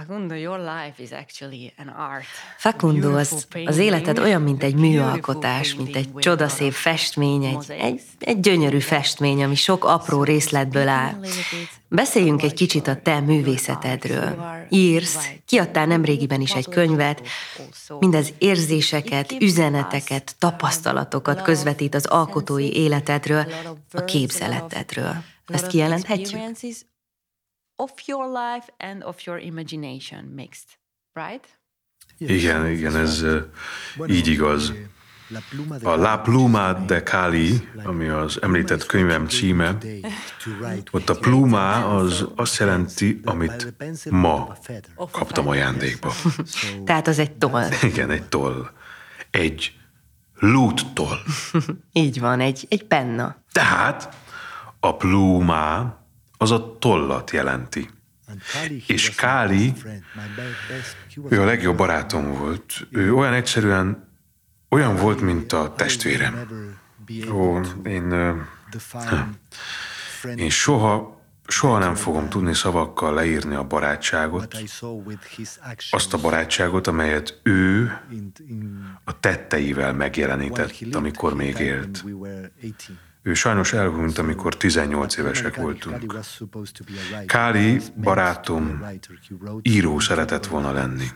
Facundo, 0.00 0.34
your 0.34 0.58
life 0.58 1.02
is 1.02 1.10
actually 1.12 1.72
an 1.78 1.88
art. 1.88 2.24
Facundo, 2.56 3.16
az, 3.16 3.46
az 3.64 3.76
életed 3.76 4.18
olyan, 4.18 4.42
mint 4.42 4.62
egy 4.62 4.74
műalkotás, 4.74 5.74
mint 5.74 5.96
egy 5.96 6.14
csodaszép 6.14 6.72
festmény, 6.72 7.44
egy, 7.44 7.70
egy, 7.70 8.00
egy 8.18 8.40
gyönyörű 8.40 8.78
festmény, 8.78 9.42
ami 9.42 9.54
sok 9.54 9.84
apró 9.84 10.24
részletből 10.24 10.88
áll. 10.88 11.14
Beszéljünk 11.88 12.42
egy 12.42 12.54
kicsit 12.54 12.86
a 12.86 12.96
te 13.02 13.20
művészetedről. 13.20 14.44
Írsz, 14.68 15.28
kiadtál 15.46 15.86
nemrégiben 15.86 16.40
is 16.40 16.54
egy 16.54 16.68
könyvet, 16.68 17.22
mindez 17.98 18.32
érzéseket, 18.38 19.32
üzeneteket, 19.40 20.34
tapasztalatokat 20.38 21.42
közvetít 21.42 21.94
az 21.94 22.06
alkotói 22.06 22.76
életedről, 22.76 23.46
a 23.92 24.04
képzeletedről. 24.04 25.14
Ezt 25.46 25.66
kijelenthetjük? 25.66 26.40
Of 27.80 27.92
your 28.06 28.26
life 28.26 28.72
and 28.78 29.02
of 29.02 29.24
your 29.24 29.38
imagination 29.38 30.24
mixed, 30.34 30.68
right? 31.14 31.58
Igen, 32.18 32.66
igen, 32.66 32.96
ez 32.96 33.22
eh, 33.22 33.42
így 34.06 34.26
igaz. 34.26 34.72
A 35.82 35.96
La 35.96 36.18
Pluma 36.18 36.72
de 36.72 37.02
Cali, 37.02 37.68
ami 37.84 38.08
az 38.08 38.42
említett 38.42 38.86
könyvem 38.86 39.28
címe, 39.28 39.76
ott 40.90 41.08
a 41.08 41.18
pluma 41.18 41.96
az 41.96 42.26
azt 42.36 42.58
jelenti, 42.58 43.20
amit 43.24 43.74
ma 44.10 44.56
kaptam 45.10 45.48
ajándékba. 45.48 46.12
Tehát 46.86 47.06
az 47.06 47.18
egy 47.18 47.32
toll. 47.32 47.68
Igen, 47.82 48.10
egy 48.10 48.28
toll. 48.28 48.70
Egy 49.30 49.72
lúttoll. 50.34 51.18
Így 51.92 52.20
van, 52.20 52.40
egy, 52.40 52.66
egy 52.68 52.84
penna. 52.84 53.36
Tehát 53.52 54.16
a 54.80 54.96
pluma 54.96 55.99
az 56.42 56.50
a 56.50 56.76
tollat 56.78 57.30
jelenti. 57.30 57.88
És 58.86 59.14
Káli, 59.14 59.72
ő 61.28 61.40
a 61.40 61.44
legjobb 61.44 61.76
barátom 61.76 62.32
volt. 62.32 62.86
Ő 62.90 63.14
olyan 63.14 63.32
egyszerűen, 63.32 64.08
olyan 64.68 64.96
volt, 64.96 65.20
mint 65.20 65.52
a 65.52 65.74
testvérem. 65.76 66.48
Ó, 67.32 67.60
én, 67.84 68.12
én 70.34 70.50
soha, 70.50 71.20
soha 71.46 71.78
nem 71.78 71.94
fogom 71.94 72.28
tudni 72.28 72.54
szavakkal 72.54 73.14
leírni 73.14 73.54
a 73.54 73.64
barátságot, 73.64 74.56
azt 75.90 76.14
a 76.14 76.18
barátságot, 76.18 76.86
amelyet 76.86 77.40
ő 77.42 77.92
a 79.04 79.20
tetteivel 79.20 79.92
megjelenített, 79.92 80.94
amikor 80.94 81.34
még 81.34 81.58
élt. 81.58 82.04
Ő 83.22 83.34
sajnos 83.34 83.72
elhunyt, 83.72 84.18
amikor 84.18 84.56
18 84.56 85.16
évesek 85.16 85.56
voltunk. 85.56 86.14
Káli 87.26 87.80
barátom 87.96 88.84
író 89.62 89.98
szeretett 89.98 90.46
volna 90.46 90.72
lenni. 90.72 91.06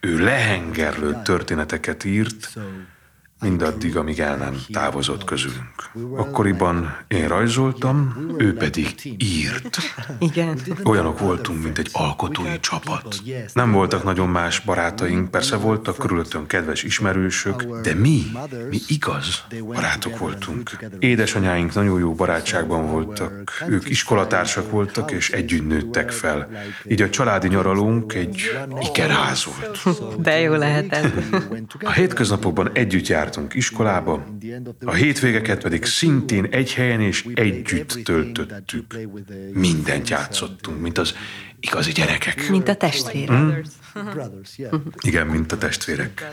Ő 0.00 0.18
lehengerlő 0.18 1.20
történeteket 1.24 2.04
írt, 2.04 2.52
mindaddig, 3.40 3.96
amíg 3.96 4.20
el 4.20 4.36
nem 4.36 4.60
távozott 4.72 5.24
közülünk. 5.24 5.90
Akkoriban 6.16 6.96
én 7.08 7.28
rajzoltam, 7.28 8.26
ő 8.38 8.54
pedig 8.54 8.94
írt. 9.18 9.78
Igen. 10.18 10.58
Olyanok 10.84 11.18
voltunk, 11.18 11.62
mint 11.62 11.78
egy 11.78 11.88
alkotói 11.92 12.60
csapat. 12.60 13.22
Nem 13.52 13.72
voltak 13.72 14.04
nagyon 14.04 14.28
más 14.28 14.60
barátaink, 14.60 15.30
persze 15.30 15.56
voltak 15.56 15.96
körülöttön 15.96 16.46
kedves 16.46 16.82
ismerősök, 16.82 17.80
de 17.82 17.94
mi, 17.94 18.22
mi 18.70 18.78
igaz 18.86 19.44
barátok 19.66 20.18
voltunk. 20.18 20.70
Édesanyáink 20.98 21.74
nagyon 21.74 21.98
jó 21.98 22.14
barátságban 22.14 22.90
voltak, 22.90 23.62
ők 23.68 23.88
iskolatársak 23.88 24.70
voltak, 24.70 25.10
és 25.10 25.30
együtt 25.30 25.66
nőttek 25.66 26.10
fel. 26.10 26.48
Így 26.88 27.02
a 27.02 27.10
családi 27.10 27.48
nyaralónk 27.48 28.14
egy 28.14 28.58
ikerház 28.80 29.44
volt. 29.44 30.20
De 30.20 30.40
jó 30.40 30.54
lehet 30.54 30.92
ez. 30.92 31.10
A 31.80 31.90
hétköznapokban 31.90 32.70
együtt 32.72 33.06
jártunk 33.28 33.54
iskolába, 33.54 34.24
a 34.84 34.92
hétvégeket 34.92 35.62
pedig 35.62 35.84
szintén 35.84 36.44
egy 36.44 36.74
helyen 36.74 37.00
és 37.00 37.26
együtt 37.34 37.98
töltöttük. 38.04 38.98
Mindent 39.52 40.08
játszottunk, 40.08 40.80
mint 40.80 40.98
az 40.98 41.14
igazi 41.60 41.92
gyerekek. 41.92 42.48
Mint 42.48 42.68
a 42.68 42.74
testvérek. 42.74 43.66
yeah. 44.56 44.80
Igen, 45.00 45.26
mint 45.26 45.52
a 45.52 45.58
testvérek. 45.58 46.32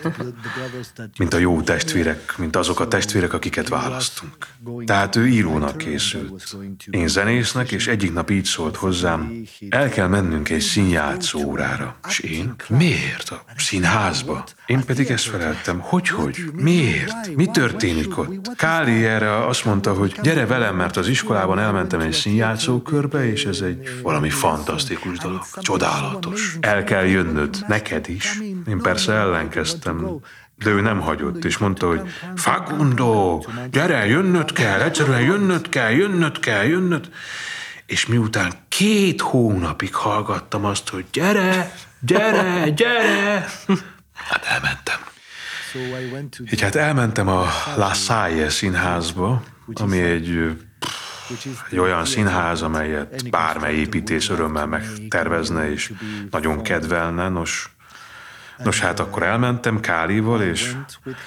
Mint 1.17 1.33
a 1.33 1.37
jó 1.37 1.61
testvérek, 1.61 2.37
mint 2.37 2.55
azok 2.55 2.79
a 2.79 2.87
testvérek, 2.87 3.33
akiket 3.33 3.67
választunk. 3.67 4.47
Tehát 4.85 5.15
ő 5.15 5.27
írónak 5.27 5.77
készült. 5.77 6.55
Én 6.89 7.07
zenésznek, 7.07 7.71
és 7.71 7.87
egyik 7.87 8.13
nap 8.13 8.29
így 8.29 8.45
szólt 8.45 8.75
hozzám, 8.75 9.43
el 9.69 9.89
kell 9.89 10.07
mennünk 10.07 10.49
egy 10.49 10.61
színjátszó 10.61 11.39
órára. 11.43 11.99
És 12.07 12.19
én? 12.19 12.55
Miért? 12.67 13.29
A 13.29 13.43
színházba? 13.57 14.43
Én 14.65 14.83
pedig 14.85 15.09
ezt 15.09 15.25
feleltem, 15.25 15.79
hogy, 15.79 16.07
hogy? 16.07 16.37
Miért? 16.53 17.35
Mi 17.35 17.45
történik 17.45 18.17
ott? 18.17 18.55
Káli 18.55 19.05
erre 19.05 19.45
azt 19.45 19.65
mondta, 19.65 19.93
hogy 19.93 20.15
gyere 20.21 20.45
velem, 20.45 20.75
mert 20.75 20.97
az 20.97 21.07
iskolában 21.07 21.59
elmentem 21.59 21.99
egy 21.99 22.13
színjátszókörbe, 22.13 23.31
és 23.31 23.45
ez 23.45 23.61
egy 23.61 23.99
valami 24.01 24.29
fantasztikus 24.29 25.14
dolog. 25.17 25.41
Csodálatos. 25.59 26.57
El 26.59 26.83
kell 26.83 27.05
jönnöd, 27.05 27.63
neked 27.67 28.09
is. 28.09 28.39
Én 28.67 28.79
persze 28.81 29.13
ellenkeztem, 29.13 30.21
de 30.57 30.69
ő 30.69 30.81
nem 30.81 30.99
hagyott, 30.99 31.45
és 31.45 31.57
mondta, 31.57 31.87
hogy 31.87 32.01
Facundo, 32.35 33.43
gyere, 33.71 34.05
jönnöd 34.05 34.51
kell, 34.51 34.79
egyszerűen 34.79 35.21
jönnöd 35.21 35.69
kell, 35.69 35.91
jönnöd 35.91 36.39
kell, 36.39 36.63
jönnöd. 36.63 37.09
És 37.85 38.05
miután 38.05 38.53
két 38.67 39.21
hónapig 39.21 39.93
hallgattam 39.93 40.65
azt, 40.65 40.89
hogy 40.89 41.05
gyere, 41.11 41.75
gyere, 41.99 42.69
gyere, 42.69 43.45
hát 44.29 44.45
elmentem. 44.45 44.99
Így 46.51 46.61
hát 46.61 46.75
elmentem 46.75 47.27
a 47.27 47.45
La 47.75 47.93
Salle 47.93 48.49
színházba, 48.49 49.43
ami 49.73 49.99
egy, 50.01 50.57
egy 51.69 51.79
olyan 51.79 52.05
színház, 52.05 52.61
amelyet 52.61 53.29
bármely 53.29 53.75
építész 53.75 54.29
örömmel 54.29 54.65
megtervezne, 54.65 55.71
és 55.71 55.93
nagyon 56.29 56.61
kedvelne. 56.61 57.29
Nos, 57.29 57.75
Nos, 58.63 58.79
hát 58.79 58.99
akkor 58.99 59.23
elmentem 59.23 59.79
Kálival, 59.79 60.41
és, 60.41 60.75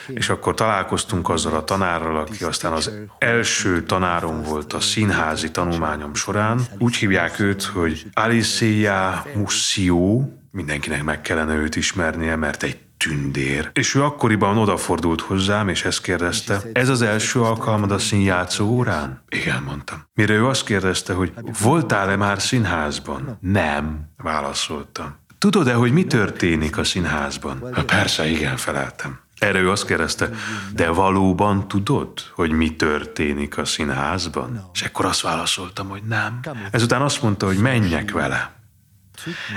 és 0.06 0.28
akkor 0.28 0.54
találkoztunk 0.54 1.28
azzal 1.28 1.54
a 1.54 1.64
tanárral, 1.64 2.16
aki 2.16 2.44
aztán 2.44 2.72
az 2.72 2.92
első 3.18 3.82
tanárom 3.82 4.42
volt 4.42 4.72
a 4.72 4.80
színházi 4.80 5.50
tanulmányom 5.50 6.14
során. 6.14 6.60
Úgy 6.78 6.96
hívják 6.96 7.38
őt, 7.40 7.62
hogy 7.62 8.06
Alicia 8.12 9.24
Mussio, 9.34 10.22
mindenkinek 10.50 11.04
meg 11.04 11.20
kellene 11.20 11.54
őt 11.54 11.76
ismernie, 11.76 12.36
mert 12.36 12.62
egy 12.62 12.78
tündér. 12.98 13.70
És 13.72 13.94
ő 13.94 14.02
akkoriban 14.02 14.58
odafordult 14.58 15.20
hozzám, 15.20 15.68
és 15.68 15.84
ezt 15.84 16.02
kérdezte, 16.02 16.62
ez 16.72 16.88
az 16.88 17.02
első 17.02 17.40
alkalmad 17.40 17.90
a 17.90 17.98
színjátszó 17.98 18.66
órán? 18.66 19.22
Igen, 19.28 19.62
mondtam. 19.62 20.02
Mire 20.14 20.34
ő 20.34 20.46
azt 20.46 20.64
kérdezte, 20.64 21.12
hogy 21.12 21.32
voltál-e 21.62 22.16
már 22.16 22.40
színházban? 22.42 23.38
Nem, 23.40 24.12
válaszoltam. 24.16 25.16
Tudod-e, 25.38 25.74
hogy 25.74 25.92
mi 25.92 26.04
történik 26.04 26.78
a 26.78 26.84
színházban? 26.84 27.68
Ha 27.72 27.84
persze, 27.84 28.26
igen, 28.26 28.56
feleltem. 28.56 29.18
Erre 29.38 29.58
ő 29.58 29.70
azt 29.70 29.86
kérdezte, 29.86 30.30
de 30.74 30.88
valóban 30.88 31.68
tudod, 31.68 32.10
hogy 32.34 32.50
mi 32.50 32.76
történik 32.76 33.58
a 33.58 33.64
színházban? 33.64 34.70
És 34.74 34.82
akkor 34.82 35.04
azt 35.04 35.20
válaszoltam, 35.20 35.88
hogy 35.88 36.02
nem. 36.08 36.40
Ezután 36.70 37.02
azt 37.02 37.22
mondta, 37.22 37.46
hogy 37.46 37.56
menjek 37.56 38.10
vele. 38.10 38.57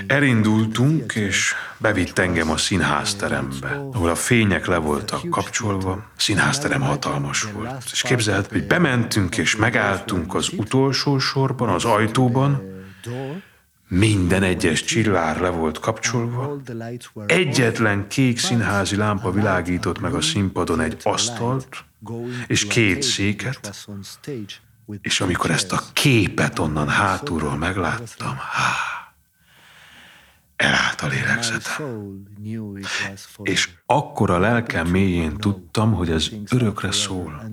Elindultunk, 0.08 1.16
és 1.16 1.54
bevitt 1.78 2.20
engem 2.20 2.50
a 2.50 2.58
színházterembe, 2.58 3.88
ahol 3.94 4.10
a 4.10 4.16
fények 4.16 4.66
le 4.66 4.78
voltak 4.78 5.30
kapcsolva. 5.30 6.04
Színházterem 6.16 6.82
hatalmas 6.82 7.44
volt. 7.44 7.84
És 7.92 8.02
képzeld, 8.02 8.48
hogy 8.48 8.68
bementünk 8.68 9.38
és 9.38 9.56
megálltunk 9.56 10.36
az 10.36 10.50
utolsó 10.58 11.20
sorban, 11.20 11.70
az 11.70 11.86
ajtóban, 11.86 12.62
minden 13.88 14.44
egyes 14.44 14.84
csillár 14.84 15.40
le 15.40 15.50
volt 15.50 15.80
kapcsolva, 15.80 16.62
egyetlen 17.26 18.08
kék 18.08 18.40
színházi 18.40 18.96
lámpa 18.96 19.32
világított 19.32 20.00
meg 20.00 20.14
a 20.14 20.22
színpadon 20.22 20.80
egy 20.80 20.98
asztalt, 21.04 21.84
és 22.48 22.68
két 22.68 23.02
széket, 23.02 23.88
és 25.02 25.22
amikor 25.22 25.52
ezt 25.52 25.72
a 25.72 25.82
képet 25.94 26.60
onnan 26.60 26.88
hátulról 26.88 27.58
megláttam, 27.58 28.36
há, 28.38 29.01
elállt 30.62 31.02
lélegzetem. 31.02 32.24
És 33.44 33.70
akkor 33.86 34.30
a 34.30 34.40
lelkem 34.40 34.88
mélyén 34.88 35.38
tudtam, 35.38 35.94
hogy 35.94 36.12
ez 36.12 36.30
örökre 36.50 36.92
szól. 36.92 37.44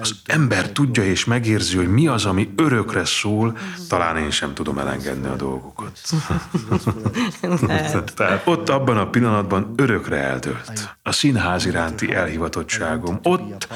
Az 0.00 0.14
ember 0.26 0.70
tudja 0.70 1.04
és 1.04 1.24
megérzi, 1.24 1.76
hogy 1.76 1.88
mi 1.88 2.06
az, 2.06 2.24
ami 2.24 2.52
örökre 2.56 3.04
szól, 3.04 3.58
talán 3.88 4.16
én 4.16 4.30
sem 4.30 4.54
tudom 4.54 4.78
elengedni 4.78 5.28
a 5.28 5.36
dolgokat. 5.36 6.00
Tehát 8.16 8.46
ott 8.46 8.68
abban 8.68 8.96
a 8.96 9.10
pillanatban 9.10 9.72
örökre 9.76 10.16
eldőlt. 10.16 10.96
A 11.02 11.12
színház 11.12 11.66
iránti 11.66 12.14
elhivatottságom 12.14 13.18
ott 13.22 13.68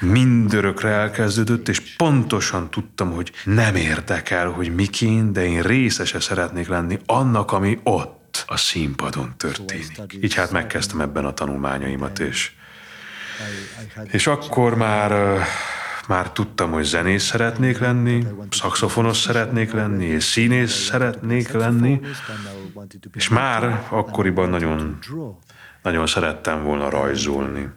mindörökre 0.00 0.88
elkezdődött, 0.88 1.68
és 1.68 1.94
pontosan 1.96 2.70
tudtam, 2.70 3.10
hogy 3.10 3.32
nem 3.44 3.74
érdekel, 3.74 4.50
hogy 4.50 4.74
miként, 4.74 5.32
de 5.32 5.46
én 5.46 5.62
részese 5.62 6.20
szeretnék 6.20 6.68
lenni 6.68 6.98
annak, 7.06 7.52
ami 7.52 7.80
ott 7.82 8.44
a 8.46 8.56
színpadon 8.56 9.34
történik. 9.36 10.00
Így 10.20 10.34
hát 10.34 10.50
megkezdtem 10.50 11.00
ebben 11.00 11.24
a 11.24 11.32
tanulmányaimat, 11.32 12.18
és 12.18 12.50
és 14.10 14.26
akkor 14.26 14.74
már, 14.74 15.38
már 16.08 16.30
tudtam, 16.32 16.70
hogy 16.70 16.84
zenész 16.84 17.24
szeretnék 17.24 17.78
lenni, 17.78 18.26
szakszofonos 18.50 19.16
szeretnék 19.16 19.72
lenni, 19.72 20.04
és 20.04 20.24
színész 20.24 20.72
szeretnék 20.72 21.52
lenni, 21.52 22.00
és 23.14 23.28
már 23.28 23.84
akkoriban 23.88 24.48
nagyon, 24.48 24.98
nagyon 25.82 26.06
szerettem 26.06 26.62
volna 26.62 26.90
rajzolni, 26.90 27.68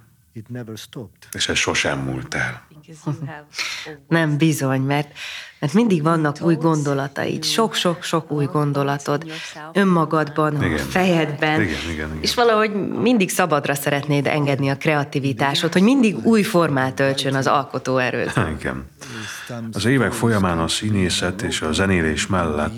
és 1.31 1.49
ez 1.49 1.57
sosem 1.57 1.99
múlt 1.99 2.33
el. 2.33 2.67
Nem 4.07 4.37
bizony, 4.37 4.81
mert, 4.81 5.17
mert 5.59 5.73
mindig 5.73 6.03
vannak 6.03 6.37
új 6.41 6.55
gondolataid, 6.55 7.43
sok-sok-sok 7.43 8.31
új 8.31 8.45
gondolatod 8.45 9.31
önmagadban, 9.73 10.63
Igen. 10.63 10.77
fejedben, 10.77 11.61
Igen, 11.61 11.73
igen, 11.91 11.91
igen. 11.91 12.17
és 12.21 12.33
valahogy 12.33 12.71
mindig 13.01 13.29
szabadra 13.29 13.75
szeretnéd 13.75 14.27
engedni 14.27 14.69
a 14.69 14.77
kreativitásod, 14.77 15.73
hogy 15.73 15.81
mindig 15.81 16.25
új 16.25 16.41
formát 16.41 16.99
öltsön 16.99 17.35
az 17.35 17.47
alkotóerőd. 17.47 18.31
Igen. 18.59 18.85
Az 19.71 19.85
évek 19.85 20.11
folyamán 20.11 20.59
a 20.59 20.67
színészet 20.67 21.41
és 21.41 21.61
a 21.61 21.71
zenélés 21.71 22.27
mellett 22.27 22.73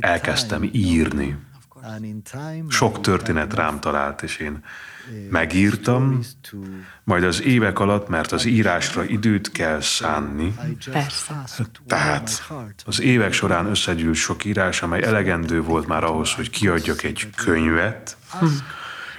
elkezdtem 0.00 0.68
írni. 0.72 1.36
Sok 2.68 3.00
történet 3.00 3.54
rám 3.54 3.80
talált, 3.80 4.22
és 4.22 4.36
én 4.36 4.64
megírtam, 5.30 6.20
majd 7.04 7.24
az 7.24 7.42
évek 7.42 7.78
alatt, 7.78 8.08
mert 8.08 8.32
az 8.32 8.44
írásra 8.44 9.04
időt 9.04 9.52
kell 9.52 9.80
szánni, 9.80 10.54
Persze. 10.90 11.44
tehát 11.86 12.50
az 12.84 13.00
évek 13.00 13.32
során 13.32 13.66
összegyűlt 13.66 14.14
sok 14.16 14.44
írás, 14.44 14.82
amely 14.82 15.02
elegendő 15.02 15.62
volt 15.62 15.86
már 15.86 16.04
ahhoz, 16.04 16.32
hogy 16.32 16.50
kiadjak 16.50 17.02
egy 17.02 17.30
könyvet. 17.36 18.16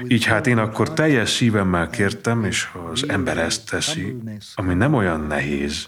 Így 0.08 0.26
hát 0.26 0.48
én 0.48 0.58
akkor 0.58 0.94
teljes 0.94 1.30
szívemmel 1.30 1.90
kértem, 1.90 2.44
és 2.44 2.64
ha 2.64 2.80
az 2.80 3.10
ember 3.10 3.38
ezt 3.38 3.70
teszi, 3.70 4.16
ami 4.56 4.74
nem 4.74 4.94
olyan 4.94 5.22
nehéz, 5.22 5.88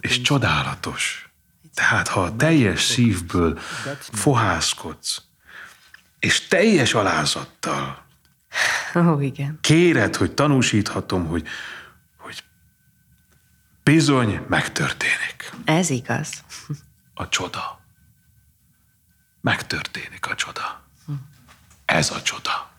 és 0.00 0.20
csodálatos. 0.20 1.30
Tehát 1.74 2.08
ha 2.08 2.20
a 2.22 2.36
teljes 2.36 2.82
szívből 2.82 3.58
fohászkodsz, 3.98 5.22
és 6.18 6.46
teljes 6.46 6.94
alázattal 6.94 8.05
Ó, 8.94 9.20
igen. 9.20 9.58
kéred, 9.60 10.16
hogy 10.16 10.32
tanúsíthatom, 10.32 11.26
hogy, 11.26 11.46
hogy 12.18 12.44
bizony 13.82 14.40
megtörténik 14.48 15.52
Ez 15.64 15.90
igaz. 15.90 16.44
a 17.14 17.28
csoda. 17.28 17.80
Megtörténik 19.40 20.26
a 20.26 20.34
csoda. 20.34 20.82
Ez 21.84 22.10
a 22.10 22.22
csoda. 22.22 22.74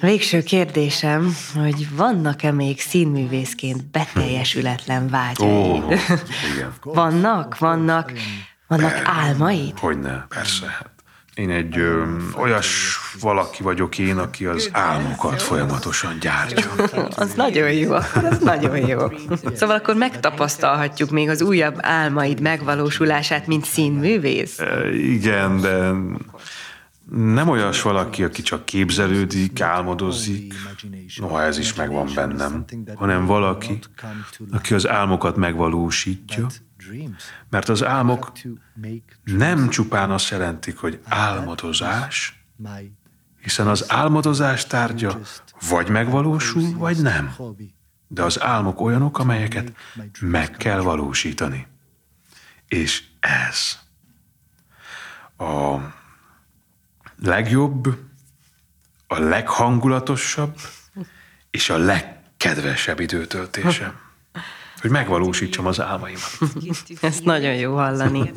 Végső 0.00 0.42
kérdésem, 0.42 1.34
hogy 1.54 1.96
vannak-e 1.96 2.52
még 2.52 2.80
színművészként 2.80 3.84
beteljesületlen 3.86 5.08
vágyaid? 5.08 5.82
Ó, 5.82 5.90
igen. 6.54 6.74
Vannak, 6.82 7.58
vannak, 7.58 8.12
vannak 8.66 9.00
álmaid? 9.04 9.78
Hogyne, 9.78 10.26
persze. 10.28 10.92
Én 11.38 11.50
egy 11.50 11.78
ö, 11.78 12.04
olyas 12.36 12.98
valaki 13.20 13.62
vagyok 13.62 13.98
én, 13.98 14.18
aki 14.18 14.46
az 14.46 14.68
álmokat 14.72 15.42
folyamatosan 15.42 16.18
gyártja. 16.20 16.70
Az 17.16 17.34
nagyon 17.34 17.72
jó, 17.72 17.92
akkor 17.92 18.24
az 18.24 18.38
nagyon 18.38 18.76
jó. 18.76 18.98
Szóval 19.54 19.76
akkor 19.76 19.94
megtapasztalhatjuk 19.94 21.10
még 21.10 21.28
az 21.28 21.42
újabb 21.42 21.76
álmaid 21.80 22.40
megvalósulását, 22.40 23.46
mint 23.46 23.64
színművész? 23.64 24.58
E, 24.58 24.94
Igen, 24.94 25.60
de 25.60 25.92
nem 27.10 27.48
olyas 27.48 27.82
valaki, 27.82 28.24
aki 28.24 28.42
csak 28.42 28.64
képzelődik, 28.64 29.60
álmodozik, 29.60 30.54
noha 31.16 31.42
ez 31.42 31.58
is 31.58 31.74
megvan 31.74 32.08
bennem, 32.14 32.64
hanem 32.94 33.26
valaki, 33.26 33.78
aki 34.50 34.74
az 34.74 34.88
álmokat 34.88 35.36
megvalósítja, 35.36 36.46
Mert 37.50 37.68
az 37.68 37.84
álmok 37.84 38.32
nem 39.24 39.68
csupán 39.68 40.10
azt 40.10 40.28
jelentik, 40.30 40.76
hogy 40.78 41.00
álmodozás, 41.04 42.42
hiszen 43.40 43.66
az 43.66 43.92
álmodozás 43.92 44.66
tárgya 44.66 45.18
vagy 45.68 45.88
megvalósul, 45.88 46.78
vagy 46.78 47.02
nem. 47.02 47.34
De 48.08 48.22
az 48.22 48.40
álmok 48.40 48.80
olyanok, 48.80 49.18
amelyeket 49.18 49.72
meg 50.20 50.50
kell 50.50 50.80
valósítani. 50.80 51.66
És 52.66 53.04
ez 53.20 53.78
a 55.46 55.76
legjobb, 57.22 57.98
a 59.06 59.18
leghangulatosabb 59.18 60.60
és 61.50 61.70
a 61.70 61.76
legkedvesebb 61.76 63.00
időtöltésem. 63.00 63.98
Hogy 64.80 64.90
megvalósítsam 64.90 65.66
az 65.66 65.80
álmaimat. 65.80 66.38
Ezt 67.00 67.24
nagyon 67.24 67.54
jó 67.54 67.74
hallani. 67.74 68.32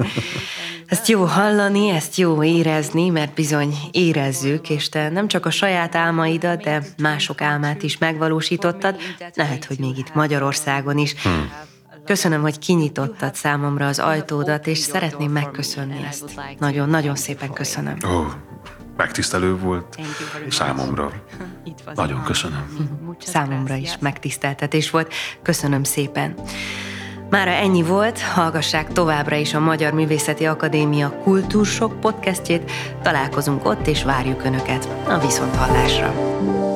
Ezt 0.85 1.07
jó 1.07 1.23
hallani, 1.23 1.89
ezt 1.89 2.15
jó 2.15 2.43
érezni, 2.43 3.09
mert 3.09 3.33
bizony 3.33 3.75
érezzük, 3.91 4.69
és 4.69 4.89
te 4.89 5.09
nem 5.09 5.27
csak 5.27 5.45
a 5.45 5.49
saját 5.49 5.95
álmaidat, 5.95 6.63
de 6.63 6.83
mások 6.97 7.41
álmát 7.41 7.83
is 7.83 7.97
megvalósítottad, 7.97 8.95
lehet, 9.33 9.65
hogy 9.65 9.79
még 9.79 9.97
itt 9.97 10.13
Magyarországon 10.13 10.97
is. 10.97 11.15
Köszönöm, 12.05 12.41
hogy 12.41 12.59
kinyitottad 12.59 13.35
számomra 13.35 13.87
az 13.87 13.99
ajtódat, 13.99 14.67
és 14.67 14.77
szeretném 14.77 15.31
megköszönni 15.31 16.05
ezt. 16.09 16.39
Nagyon-nagyon 16.59 17.15
szépen 17.15 17.53
köszönöm. 17.53 17.97
Ó, 18.05 18.25
megtisztelő 18.97 19.57
volt 19.57 19.95
számomra. 20.49 21.11
Nagyon 21.95 22.23
köszönöm. 22.23 22.89
Számomra 23.19 23.75
is 23.75 23.97
megtiszteltetés 23.99 24.89
volt. 24.89 25.13
Köszönöm 25.41 25.83
szépen. 25.83 26.35
Mára 27.29 27.51
ennyi 27.51 27.83
volt, 27.83 28.19
hallgassák 28.19 28.87
továbbra 28.87 29.35
is 29.35 29.53
a 29.53 29.59
Magyar 29.59 29.93
Művészeti 29.93 30.45
Akadémia 30.45 31.09
Kultúrsok 31.23 31.99
podcastjét, 31.99 32.71
találkozunk 33.01 33.65
ott 33.65 33.87
és 33.87 34.03
várjuk 34.03 34.43
Önöket 34.43 34.87
a 35.07 35.17
viszonthallásra. 35.17 36.70